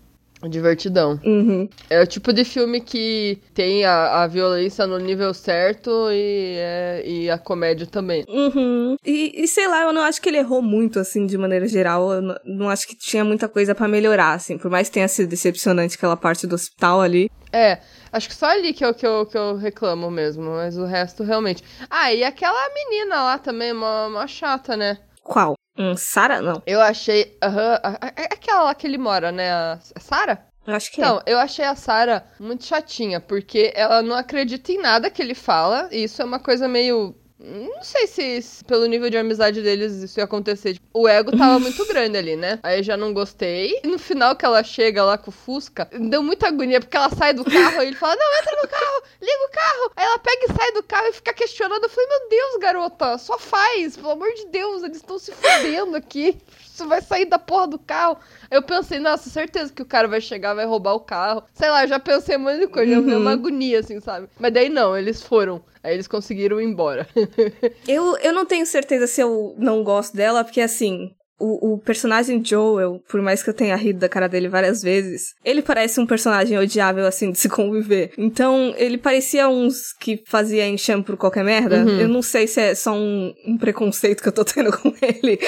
Divertidão. 0.48 1.20
Uhum. 1.24 1.68
É 1.88 2.00
o 2.00 2.06
tipo 2.06 2.32
de 2.32 2.44
filme 2.44 2.80
que 2.80 3.38
tem 3.54 3.84
a, 3.84 4.22
a 4.22 4.26
violência 4.26 4.86
no 4.86 4.98
nível 4.98 5.32
certo 5.32 5.90
e, 6.10 6.56
é, 6.58 7.02
e 7.06 7.30
a 7.30 7.38
comédia 7.38 7.86
também. 7.86 8.24
Uhum. 8.28 8.96
E, 9.04 9.42
e, 9.42 9.48
sei 9.48 9.68
lá, 9.68 9.82
eu 9.82 9.92
não 9.92 10.02
acho 10.02 10.20
que 10.20 10.28
ele 10.28 10.38
errou 10.38 10.62
muito, 10.62 10.98
assim, 10.98 11.26
de 11.26 11.38
maneira 11.38 11.66
geral. 11.66 12.12
Eu 12.12 12.22
não, 12.22 12.36
não 12.44 12.68
acho 12.68 12.86
que 12.86 12.96
tinha 12.96 13.24
muita 13.24 13.48
coisa 13.48 13.74
para 13.74 13.88
melhorar, 13.88 14.32
assim. 14.32 14.58
Por 14.58 14.70
mais 14.70 14.88
que 14.88 14.94
tenha 14.94 15.08
sido 15.08 15.28
decepcionante 15.28 15.96
aquela 15.96 16.16
parte 16.16 16.46
do 16.46 16.54
hospital 16.54 17.00
ali. 17.00 17.30
É, 17.52 17.78
acho 18.12 18.28
que 18.28 18.34
só 18.34 18.46
ali 18.46 18.72
que 18.72 18.84
eu, 18.84 18.94
que 18.94 19.06
eu, 19.06 19.26
que 19.26 19.36
eu 19.36 19.56
reclamo 19.56 20.10
mesmo, 20.10 20.44
mas 20.44 20.76
o 20.76 20.84
resto 20.84 21.22
realmente. 21.22 21.62
Ah, 21.90 22.12
e 22.12 22.24
aquela 22.24 22.68
menina 22.74 23.22
lá 23.22 23.38
também, 23.38 23.72
uma, 23.72 24.06
uma 24.06 24.26
chata, 24.26 24.76
né? 24.76 24.98
Qual? 25.22 25.54
Um 25.78 25.96
Sara, 25.96 26.42
não. 26.42 26.62
Eu 26.66 26.80
achei. 26.80 27.36
Aham. 27.42 27.74
Uh 27.74 27.88
-huh, 27.88 28.12
é 28.16 28.24
aquela 28.24 28.64
lá 28.64 28.74
que 28.74 28.86
ele 28.86 28.98
mora, 28.98 29.32
né? 29.32 29.50
A 29.52 29.78
Sara? 29.98 30.46
Eu 30.66 30.74
acho 30.74 30.92
que 30.92 31.00
então, 31.00 31.20
é. 31.26 31.32
eu 31.32 31.38
achei 31.38 31.64
a 31.64 31.74
Sara 31.74 32.24
muito 32.38 32.64
chatinha, 32.64 33.20
porque 33.20 33.72
ela 33.74 34.00
não 34.00 34.14
acredita 34.14 34.70
em 34.70 34.80
nada 34.80 35.10
que 35.10 35.20
ele 35.20 35.34
fala, 35.34 35.88
e 35.90 36.04
isso 36.04 36.22
é 36.22 36.24
uma 36.24 36.38
coisa 36.38 36.68
meio 36.68 37.16
não 37.42 37.82
sei 37.82 38.06
se, 38.06 38.64
pelo 38.64 38.86
nível 38.86 39.10
de 39.10 39.16
amizade 39.16 39.60
deles 39.60 39.94
isso 39.94 40.20
ia 40.20 40.24
acontecer. 40.24 40.74
Tipo, 40.74 40.86
o 40.94 41.08
ego 41.08 41.36
tava 41.36 41.58
muito 41.60 41.84
grande 41.86 42.16
ali, 42.16 42.36
né? 42.36 42.60
Aí 42.62 42.82
já 42.82 42.96
não 42.96 43.12
gostei. 43.12 43.80
E 43.82 43.88
no 43.88 43.98
final 43.98 44.36
que 44.36 44.44
ela 44.44 44.62
chega 44.62 45.04
lá 45.04 45.18
com 45.18 45.30
o 45.30 45.32
Fusca, 45.32 45.88
deu 45.92 46.22
muita 46.22 46.48
agonia, 46.48 46.80
porque 46.80 46.96
ela 46.96 47.10
sai 47.10 47.34
do 47.34 47.44
carro 47.44 47.82
e 47.82 47.86
ele 47.86 47.96
fala: 47.96 48.14
Não, 48.16 48.40
entra 48.40 48.62
no 48.62 48.68
carro, 48.68 49.02
liga 49.20 49.44
o 49.44 49.50
carro. 49.50 49.92
Aí 49.96 50.04
ela 50.04 50.18
pega 50.18 50.46
e 50.48 50.56
sai 50.56 50.72
do 50.72 50.82
carro 50.84 51.06
e 51.08 51.12
fica 51.12 51.34
questionando. 51.34 51.82
Eu 51.82 51.90
falei: 51.90 52.08
Meu 52.08 52.28
Deus, 52.28 52.56
garota, 52.60 53.18
só 53.18 53.38
faz, 53.38 53.96
pelo 53.96 54.10
amor 54.10 54.32
de 54.34 54.46
Deus, 54.46 54.82
eles 54.82 54.98
estão 54.98 55.18
se 55.18 55.32
fudendo 55.32 55.96
aqui. 55.96 56.38
Vai 56.86 57.00
sair 57.00 57.26
da 57.26 57.38
porra 57.38 57.66
do 57.66 57.78
carro. 57.78 58.16
Eu 58.50 58.62
pensei, 58.62 58.98
nossa, 58.98 59.30
certeza 59.30 59.72
que 59.72 59.82
o 59.82 59.86
cara 59.86 60.08
vai 60.08 60.20
chegar, 60.20 60.54
vai 60.54 60.66
roubar 60.66 60.94
o 60.94 61.00
carro. 61.00 61.42
Sei 61.54 61.70
lá, 61.70 61.86
já 61.86 61.98
pensei 61.98 62.36
um 62.36 62.40
monte 62.40 62.60
de 62.60 62.66
coisa, 62.66 62.98
uhum. 62.98 63.10
já 63.10 63.18
uma 63.18 63.32
agonia, 63.32 63.80
assim, 63.80 64.00
sabe? 64.00 64.28
Mas 64.38 64.52
daí 64.52 64.68
não, 64.68 64.96
eles 64.96 65.22
foram. 65.22 65.62
Aí 65.82 65.94
eles 65.94 66.06
conseguiram 66.06 66.60
ir 66.60 66.64
embora. 66.64 67.06
eu, 67.88 68.16
eu 68.18 68.32
não 68.32 68.46
tenho 68.46 68.64
certeza 68.66 69.06
se 69.06 69.20
eu 69.20 69.54
não 69.58 69.82
gosto 69.82 70.16
dela, 70.16 70.44
porque 70.44 70.60
assim, 70.60 71.14
o, 71.42 71.72
o, 71.72 71.78
personagem 71.78 72.42
Joel, 72.44 73.02
por 73.08 73.20
mais 73.20 73.42
que 73.42 73.50
eu 73.50 73.54
tenha 73.54 73.74
rido 73.74 73.98
da 73.98 74.08
cara 74.08 74.28
dele 74.28 74.48
várias 74.48 74.80
vezes, 74.80 75.34
ele 75.44 75.60
parece 75.60 76.00
um 76.00 76.06
personagem 76.06 76.56
odiável, 76.56 77.04
assim, 77.04 77.32
de 77.32 77.38
se 77.38 77.48
conviver. 77.48 78.12
Então, 78.16 78.72
ele 78.76 78.96
parecia 78.96 79.48
uns 79.48 79.92
que 79.92 80.22
fazia 80.26 80.68
enxame 80.68 81.02
por 81.02 81.16
qualquer 81.16 81.42
merda. 81.42 81.84
Uhum. 81.84 82.00
Eu 82.00 82.08
não 82.08 82.22
sei 82.22 82.46
se 82.46 82.60
é 82.60 82.74
só 82.76 82.94
um, 82.94 83.34
um, 83.44 83.58
preconceito 83.58 84.22
que 84.22 84.28
eu 84.28 84.32
tô 84.32 84.44
tendo 84.44 84.70
com 84.78 84.94
ele, 85.02 85.40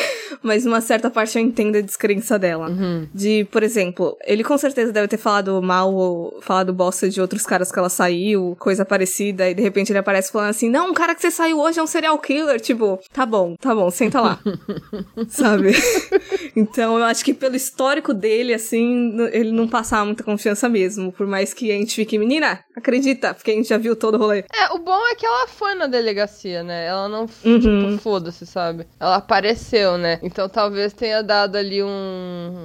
mas 0.43 0.65
numa 0.65 0.81
certa 0.81 1.09
parte 1.09 1.39
eu 1.39 1.45
entendo 1.45 1.77
a 1.77 1.81
descrença 1.81 2.37
dela. 2.39 2.69
Uhum. 2.71 3.07
De, 3.15 3.47
por 3.53 3.63
exemplo, 3.63 4.17
ele 4.27 4.43
com 4.43 4.59
certeza 4.59 4.93
deve 4.93 5.07
ter 5.07 5.19
falado 5.19 5.63
mal 5.63 5.95
ou 5.95 6.41
falado 6.43 6.73
bosta 6.73 7.09
de 7.09 7.21
outros 7.21 7.47
caras 7.47 7.71
que 7.71 7.79
ela 7.79 7.89
saiu, 7.89 8.57
coisa 8.59 8.85
parecida, 8.85 9.49
e 9.49 9.55
de 9.55 9.63
repente 9.63 9.93
ele 9.93 9.99
aparece 10.01 10.33
falando 10.33 10.51
assim: 10.51 10.69
Não, 10.69 10.91
o 10.91 10.95
cara 10.95 11.15
que 11.15 11.23
você 11.23 11.31
saiu 11.31 11.61
hoje 11.61 11.79
é 11.79 11.83
um 11.83 11.87
serial 11.87 12.19
killer. 12.19 12.61
Tipo, 12.61 12.99
tá 13.13 13.25
bom, 13.25 13.55
tá 13.61 13.73
bom, 13.73 13.89
senta 13.91 14.21
lá. 14.21 14.41
Sabe? 15.29 15.84
então 16.57 16.99
eu 16.99 17.05
acho 17.05 17.25
que 17.25 17.35
pelo 17.35 17.57
histórico 17.57 18.13
dele, 18.15 18.55
assim, 18.55 19.17
ele 19.33 19.53
não 19.53 19.69
passava 19.69 20.05
muita 20.05 20.23
confiança 20.23 20.69
mesmo. 20.69 21.13
Por 21.13 21.27
mais 21.27 21.53
que 21.53 21.71
a 21.71 21.75
gente 21.75 21.95
fique, 21.95 22.19
menina, 22.19 22.65
acredita, 22.77 23.35
porque 23.35 23.51
a 23.51 23.55
gente 23.55 23.69
já 23.69 23.79
viu 23.79 23.97
todo 23.97 24.15
o 24.15 24.19
rolê. 24.19 24.45
É, 24.53 24.73
o 24.73 24.79
bom 24.79 25.01
é 25.09 25.15
que 25.15 25.27
ela 25.27 25.47
foi 25.49 25.75
na 25.75 25.87
delegacia, 25.87 26.63
né? 26.63 26.87
Ela 26.87 27.09
não, 27.09 27.27
uhum. 27.45 27.61
tipo, 27.61 27.99
foda-se, 27.99 28.47
sabe? 28.47 28.87
Ela 28.99 29.17
apareceu, 29.17 29.99
né? 29.99 30.19
Então 30.23 30.49
talvez 30.49 30.93
tenha 30.93 31.23
dado 31.23 31.57
ali 31.57 31.83
um. 31.83 31.89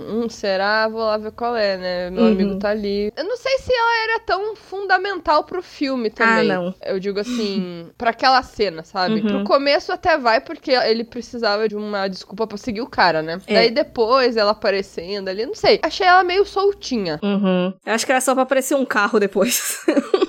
Um 0.09 0.29
será? 0.29 0.87
Vou 0.87 1.01
lá 1.01 1.17
ver 1.17 1.31
qual 1.31 1.55
é, 1.55 1.77
né? 1.77 2.09
Meu 2.09 2.23
uhum. 2.23 2.31
amigo 2.31 2.59
tá 2.59 2.69
ali. 2.69 3.11
Eu 3.15 3.23
não 3.23 3.37
sei 3.37 3.57
se 3.59 3.73
ela 3.73 4.03
era 4.03 4.19
tão 4.19 4.55
fundamental 4.55 5.43
pro 5.43 5.61
filme 5.61 6.09
também. 6.09 6.51
Ah, 6.51 6.55
não. 6.55 6.75
Eu 6.83 6.99
digo 6.99 7.19
assim, 7.19 7.89
para 7.97 8.11
aquela 8.11 8.41
cena, 8.43 8.83
sabe? 8.83 9.21
Uhum. 9.21 9.27
Pro 9.27 9.43
começo 9.43 9.91
até 9.91 10.17
vai, 10.17 10.41
porque 10.41 10.71
ele 10.71 11.03
precisava 11.03 11.67
de 11.67 11.75
uma 11.75 12.07
desculpa 12.07 12.45
pra 12.47 12.57
seguir 12.57 12.81
o 12.81 12.87
cara 12.87 12.98
cara, 12.99 13.21
né? 13.21 13.39
É. 13.47 13.53
Daí 13.53 13.71
depois 13.71 14.35
ela 14.35 14.51
aparecendo 14.51 15.29
ali, 15.29 15.45
não 15.45 15.55
sei. 15.55 15.79
Achei 15.81 16.05
ela 16.05 16.21
meio 16.21 16.45
soltinha. 16.45 17.17
Uhum. 17.23 17.73
Acho 17.85 18.05
que 18.05 18.11
era 18.11 18.19
só 18.19 18.33
pra 18.33 18.43
aparecer 18.43 18.75
um 18.75 18.83
carro 18.83 19.21
depois. 19.21 19.85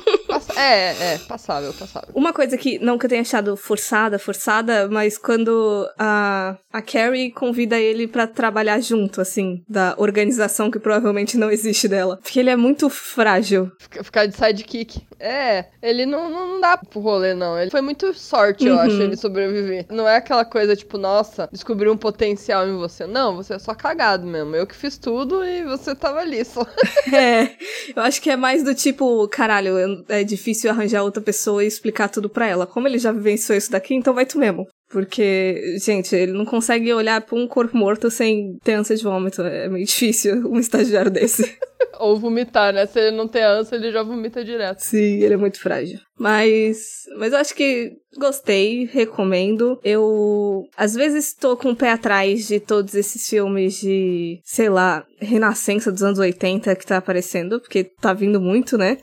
É, 0.61 1.15
é, 1.15 1.19
passável, 1.19 1.73
passável. 1.73 2.11
Uma 2.15 2.33
coisa 2.33 2.57
que 2.59 2.79
não 2.79 2.99
que 2.99 3.07
eu 3.07 3.11
tenha 3.11 3.23
achado 3.23 3.57
forçada, 3.57 4.19
forçada, 4.19 4.89
mas 4.89 5.17
quando 5.17 5.89
a, 5.99 6.57
a 6.71 6.83
Carrie 6.83 7.31
convida 7.31 7.79
ele 7.79 8.07
para 8.07 8.27
trabalhar 8.27 8.79
junto, 8.81 9.23
assim, 9.23 9.63
da 9.67 9.95
organização 9.97 10.71
que 10.71 10.79
provavelmente 10.79 11.39
não 11.39 11.51
existe 11.51 11.89
dela. 11.89 12.19
Porque 12.23 12.39
ele 12.39 12.51
é 12.51 12.57
muito 12.57 12.91
frágil. 12.91 13.73
Ficar 14.03 14.27
de 14.27 14.37
sidekick. 14.37 15.01
É, 15.19 15.67
ele 15.83 16.05
não, 16.07 16.31
não 16.31 16.61
dá 16.61 16.77
pro 16.77 17.01
rolê, 17.01 17.35
não. 17.35 17.59
Ele 17.59 17.71
foi 17.71 17.81
muito 17.81 18.13
sorte, 18.15 18.67
eu 18.67 18.75
uhum. 18.75 18.81
acho, 18.81 19.03
ele 19.03 19.17
sobreviver. 19.17 19.87
Não 19.91 20.07
é 20.09 20.17
aquela 20.17 20.45
coisa 20.45 20.77
tipo, 20.77 20.99
nossa, 20.99 21.49
descobri 21.51 21.89
um 21.89 21.97
potencial 21.97 22.67
em 22.69 22.77
você. 22.77 23.07
Não, 23.07 23.37
você 23.37 23.55
é 23.55 23.59
só 23.59 23.75
cagado 23.75 24.27
mesmo. 24.27 24.55
Eu 24.55 24.67
que 24.67 24.77
fiz 24.77 24.99
tudo 24.99 25.45
e 25.45 25.65
você 25.65 25.95
tava 25.95 26.21
ali 26.21 26.45
só. 26.45 26.67
é, 27.13 27.51
eu 27.95 28.03
acho 28.03 28.21
que 28.21 28.31
é 28.31 28.37
mais 28.37 28.63
do 28.63 28.75
tipo, 28.75 29.27
caralho, 29.29 30.05
é 30.09 30.23
difícil 30.25 30.50
difícil 30.51 30.71
arranjar 30.71 31.03
outra 31.03 31.23
pessoa 31.23 31.65
e 31.65 31.67
explicar 31.67 32.09
tudo 32.09 32.29
para 32.29 32.47
ela. 32.47 32.67
Como 32.67 32.87
ele 32.87 32.99
já 32.99 33.13
vivenciou 33.13 33.57
isso 33.57 33.71
daqui, 33.71 33.95
então 33.95 34.15
vai 34.15 34.27
tu 34.27 34.39
mesmo. 34.39 34.67
Porque, 34.91 35.77
gente, 35.81 36.15
ele 36.17 36.33
não 36.33 36.45
consegue 36.45 36.93
olhar 36.93 37.21
pra 37.21 37.39
um 37.39 37.47
corpo 37.47 37.77
morto 37.77 38.11
sem 38.11 38.59
ter 38.65 38.75
ânsia 38.75 38.97
de 38.97 39.05
vômito. 39.05 39.41
É 39.43 39.69
meio 39.69 39.87
difícil 39.87 40.49
um 40.49 40.59
estagiário 40.59 41.11
desse. 41.11 41.57
Ou 42.01 42.19
vomitar, 42.19 42.73
né? 42.73 42.87
Se 42.87 42.99
ele 42.99 43.17
não 43.17 43.29
tem 43.29 43.43
ânsia, 43.43 43.77
ele 43.77 43.93
já 43.93 44.03
vomita 44.03 44.45
direto. 44.45 44.81
Sim, 44.81 45.23
ele 45.23 45.35
é 45.35 45.37
muito 45.37 45.61
frágil. 45.61 45.99
Mas, 46.19 46.79
mas 47.19 47.33
eu 47.33 47.39
acho 47.39 47.55
que 47.55 47.93
gostei, 48.19 48.87
recomendo. 48.87 49.79
Eu, 49.85 50.65
às 50.77 50.95
vezes, 50.95 51.35
tô 51.35 51.57
com 51.57 51.71
o 51.71 51.77
pé 51.77 51.93
atrás 51.93 52.49
de 52.49 52.59
todos 52.59 52.95
esses 52.95 53.29
filmes 53.29 53.75
de, 53.81 54.41
sei 54.45 54.71
lá, 54.71 55.05
renascença 55.21 55.93
dos 55.93 56.03
anos 56.03 56.19
80 56.19 56.75
que 56.75 56.87
tá 56.87 56.97
aparecendo, 56.97 57.61
porque 57.61 57.85
tá 57.85 58.15
vindo 58.15 58.41
muito, 58.41 58.79
né? 58.79 58.97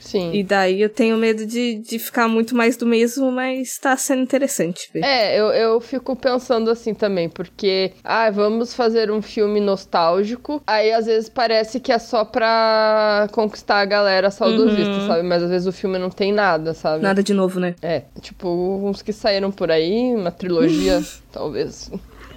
Sim. 0.00 0.32
E 0.34 0.42
daí 0.42 0.80
eu 0.80 0.88
tenho 0.88 1.16
medo 1.16 1.46
de, 1.46 1.76
de 1.78 1.98
ficar 1.98 2.26
muito 2.26 2.54
mais 2.56 2.76
do 2.76 2.86
mesmo, 2.86 3.30
mas 3.30 3.78
tá 3.78 3.96
sendo 3.96 4.22
interessante 4.22 4.90
ver. 4.92 5.04
É, 5.04 5.38
eu, 5.38 5.46
eu 5.48 5.80
fico 5.80 6.16
pensando 6.16 6.70
assim 6.70 6.94
também, 6.94 7.28
porque, 7.28 7.92
ah, 8.02 8.30
vamos 8.30 8.74
fazer 8.74 9.10
um 9.10 9.20
filme 9.22 9.60
nostálgico, 9.60 10.62
aí 10.66 10.92
às 10.92 11.06
vezes 11.06 11.28
parece 11.28 11.78
que 11.80 11.92
é 11.92 11.98
só 11.98 12.24
pra 12.24 13.28
conquistar 13.32 13.80
a 13.80 13.84
galera 13.84 14.30
saudosista, 14.30 14.94
Uhum. 15.00 15.06
sabe? 15.06 15.22
Mas 15.22 15.42
às 15.42 15.50
vezes 15.50 15.66
o 15.66 15.72
filme 15.72 15.98
não 15.98 16.10
tem 16.10 16.32
nada, 16.32 16.74
sabe? 16.74 17.02
Nada 17.02 17.22
de 17.22 17.34
novo, 17.34 17.60
né? 17.60 17.74
É, 17.82 18.02
tipo, 18.20 18.48
uns 18.82 19.02
que 19.02 19.12
saíram 19.12 19.50
por 19.52 19.70
aí, 19.70 20.14
uma 20.14 20.30
trilogia, 20.30 21.02
talvez. 21.32 21.90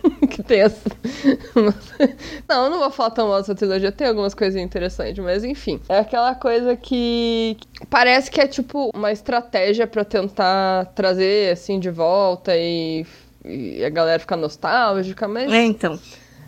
que 0.30 0.44
tenha. 0.44 0.68
não, 2.48 2.66
eu 2.66 2.70
não 2.70 2.80
vou 2.80 2.92
falar 2.92 3.12
tão 3.12 3.28
mal 3.28 3.40
dessa 3.40 3.56
trilogia, 3.56 3.92
tem 3.92 4.08
algumas 4.08 4.34
coisas 4.34 4.62
interessantes, 4.62 5.24
mas 5.24 5.44
enfim. 5.44 5.80
É 5.88 6.00
aquela 6.00 6.36
coisa 6.36 6.76
que 6.76 7.58
parece 7.90 8.30
que 8.30 8.42
é 8.42 8.48
tipo 8.48 8.90
uma 8.94 9.12
estratégia 9.12 9.88
pra 9.88 10.04
tentar 10.04 10.86
trazer 10.96 11.52
assim 11.52 11.80
de 11.80 11.90
volta 11.90 12.56
e, 12.56 13.06
e 13.46 13.84
a 13.84 13.90
galera 13.90 14.20
ficar 14.20 14.38
nostálgica, 14.38 15.28
mas. 15.28 15.52
É, 15.52 15.64
então. 15.64 16.00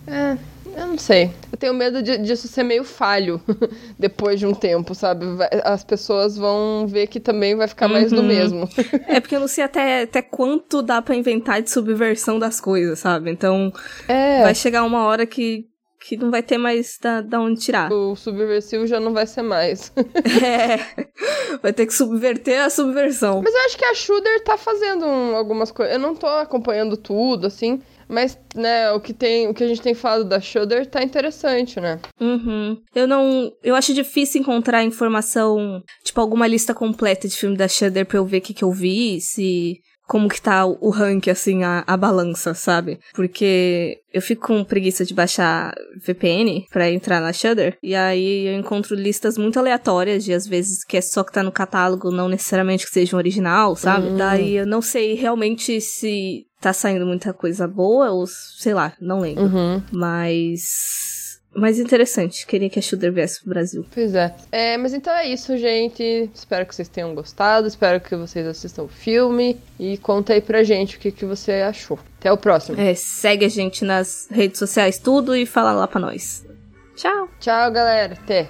É, 0.08 0.38
eu 0.76 0.88
não 0.88 0.98
sei. 0.98 1.32
Eu 1.52 1.58
tenho 1.58 1.74
medo 1.74 2.02
de- 2.04 2.18
disso 2.18 2.48
ser 2.48 2.64
meio 2.64 2.84
falho 2.84 3.42
depois 4.00 4.40
de 4.40 4.46
um 4.46 4.54
tempo, 4.54 4.94
sabe? 4.96 5.26
Vai- 5.36 5.50
as 5.64 5.84
pessoas 5.84 6.36
vão 6.38 6.86
ver 6.88 7.08
que 7.08 7.20
também 7.20 7.56
vai 7.56 7.68
ficar 7.68 7.88
mais 7.88 8.12
do 8.12 8.18
Uhum. 8.22 8.28
mesmo. 8.28 8.70
É 9.08 9.20
porque 9.20 9.36
eu 9.36 9.40
não 9.40 9.48
sei 9.48 9.64
até, 9.64 10.04
até 10.04 10.22
quanto 10.22 10.82
dá 10.82 11.02
pra 11.02 11.16
inventar 11.16 11.62
de 11.62 11.70
subversão 11.70 12.38
das 12.40 12.60
coisas, 12.60 13.00
sabe? 13.00 13.32
Então 13.32 13.72
É. 14.08 14.42
vai 14.44 14.54
chegar 14.56 14.84
uma 14.84 15.06
hora 15.06 15.26
que, 15.26 15.66
que 16.02 16.18
não 16.18 16.30
vai 16.30 16.44
ter 16.44 16.58
mais 16.58 16.98
da, 17.02 17.22
da 17.22 17.40
onde 17.40 17.60
tirar. 17.62 17.92
O 17.92 18.16
subversivo 18.16 18.86
já 18.86 19.00
não 19.00 19.14
vai 19.14 19.26
ser 19.26 19.42
mais. 19.42 19.92
É. 20.44 20.78
Vai 21.62 21.72
ter 21.74 21.86
que 21.86 21.94
subverter 21.94 22.62
a 22.62 22.70
subversão. 22.70 23.42
Mas 23.44 23.54
eu 23.54 23.62
acho 23.62 23.78
que 23.78 23.86
a 23.86 23.94
Shooter 23.94 24.44
tá 24.44 24.58
fazendo 24.58 25.06
um- 25.06 25.36
algumas 25.36 25.72
coisas. 25.72 25.94
Eu 25.96 26.00
não 26.00 26.14
tô 26.16 26.28
acompanhando 26.28 26.98
tudo, 26.98 27.48
assim. 27.48 27.82
Mas, 28.08 28.38
né, 28.56 28.92
o 28.92 29.00
que, 29.00 29.14
tem, 29.14 29.48
o 29.48 29.54
que 29.54 29.64
a 29.64 29.68
gente 29.68 29.82
tem 29.82 29.94
falado 29.94 30.26
da 30.26 30.40
Shooter 30.40 30.86
tá 30.86 31.04
interessante, 31.04 31.80
né? 31.80 32.00
Uhum. 32.20 32.78
Eu 32.94 33.08
não. 33.08 33.52
Eu 33.64 33.76
acho 33.76 33.94
difícil 33.94 34.42
encontrar 34.42 34.84
informação, 34.84 35.82
tipo, 36.04 36.22
alguma 36.22 36.48
lista 36.48 36.74
completa 36.74 37.28
de 37.28 37.36
filme 37.36 37.58
da 37.58 37.68
Shudder 37.68 38.06
pra 38.06 38.18
eu 38.18 38.26
ver 38.26 38.38
o 38.38 38.42
que, 38.42 38.54
que 38.54 38.64
eu 38.64 38.72
vi, 38.72 39.20
se. 39.22 39.80
Como 40.08 40.30
que 40.30 40.40
tá 40.40 40.68
o 40.68 40.92
rank, 40.92 41.28
assim, 41.30 41.64
a, 41.64 41.84
a 41.88 41.98
balança, 41.98 42.54
sabe? 42.54 43.00
Porque 43.16 43.98
eu 44.14 44.22
fico 44.22 44.46
com 44.46 44.64
preguiça 44.64 45.04
de 45.04 45.16
baixar 45.16 45.74
VPN 46.06 46.64
pra 46.70 46.92
entrar 46.92 47.20
na 47.20 47.34
Shudder. 47.34 47.76
E 47.82 47.96
aí 47.96 48.46
eu 48.46 48.54
encontro 48.54 48.96
listas 48.96 49.36
muito 49.36 49.58
aleatórias, 49.58 50.24
de 50.24 50.32
às 50.32 50.46
vezes 50.46 50.86
que 50.86 50.96
é 50.96 51.02
só 51.02 51.24
que 51.24 51.34
tá 51.34 51.42
no 51.42 51.52
catálogo, 51.52 52.12
não 52.12 52.30
necessariamente 52.30 52.86
que 52.86 52.92
seja 52.92 53.16
um 53.16 53.18
original, 53.18 53.76
sabe? 53.76 54.10
Hum. 54.10 54.18
Daí 54.18 54.58
eu 54.58 54.68
não 54.68 54.80
sei 54.80 55.16
realmente 55.16 55.82
se 55.82 56.46
tá 56.66 56.74
saindo 56.74 57.06
muita 57.06 57.32
coisa 57.32 57.68
boa 57.68 58.10
ou, 58.10 58.26
sei 58.26 58.74
lá, 58.74 58.94
não 59.00 59.20
lembro. 59.20 59.44
Uhum. 59.44 59.84
Mas. 59.92 61.40
Mas 61.54 61.80
interessante. 61.80 62.46
Queria 62.46 62.70
que 62.70 62.80
a 62.80 62.82
Shooter 62.82 63.14
viesse 63.14 63.40
pro 63.40 63.52
Brasil. 63.52 63.86
Pois 63.94 64.16
é. 64.16 64.36
é. 64.52 64.76
Mas 64.76 64.92
então 64.94 65.14
é 65.14 65.28
isso, 65.28 65.56
gente. 65.58 66.30
Espero 66.34 66.66
que 66.66 66.74
vocês 66.74 66.90
tenham 66.90 67.14
gostado. 67.14 67.68
Espero 67.68 68.02
que 68.02 68.16
vocês 68.16 68.46
assistam 68.48 68.84
o 68.84 68.88
filme. 68.88 69.58
E 69.80 69.98
conta 70.00 70.34
aí 70.34 70.42
pra 70.42 70.64
gente 70.64 70.98
o 70.98 71.00
que, 71.00 71.12
que 71.12 71.24
você 71.24 71.62
achou. 71.62 72.00
Até 72.20 72.32
o 72.32 72.38
próximo. 72.38 72.82
É, 72.82 72.96
segue 72.96 73.46
a 73.46 73.50
gente 73.50 73.86
nas 73.86 74.28
redes 74.30 74.58
sociais, 74.58 74.98
tudo, 74.98 75.36
e 75.36 75.46
fala 75.46 75.72
lá 75.72 75.88
pra 75.88 76.02
nós. 76.02 76.44
Tchau! 76.96 77.30
Tchau, 77.40 77.72
galera. 77.72 78.16
Até. 78.16 78.50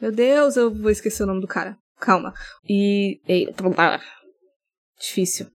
Meu 0.00 0.12
Deus, 0.12 0.56
eu 0.56 0.72
vou 0.72 0.90
esquecer 0.90 1.22
o 1.22 1.26
nome 1.26 1.40
do 1.40 1.46
cara. 1.46 1.76
Calma. 1.98 2.34
E. 2.68 3.20
e... 3.28 3.48
Difícil. 4.98 5.55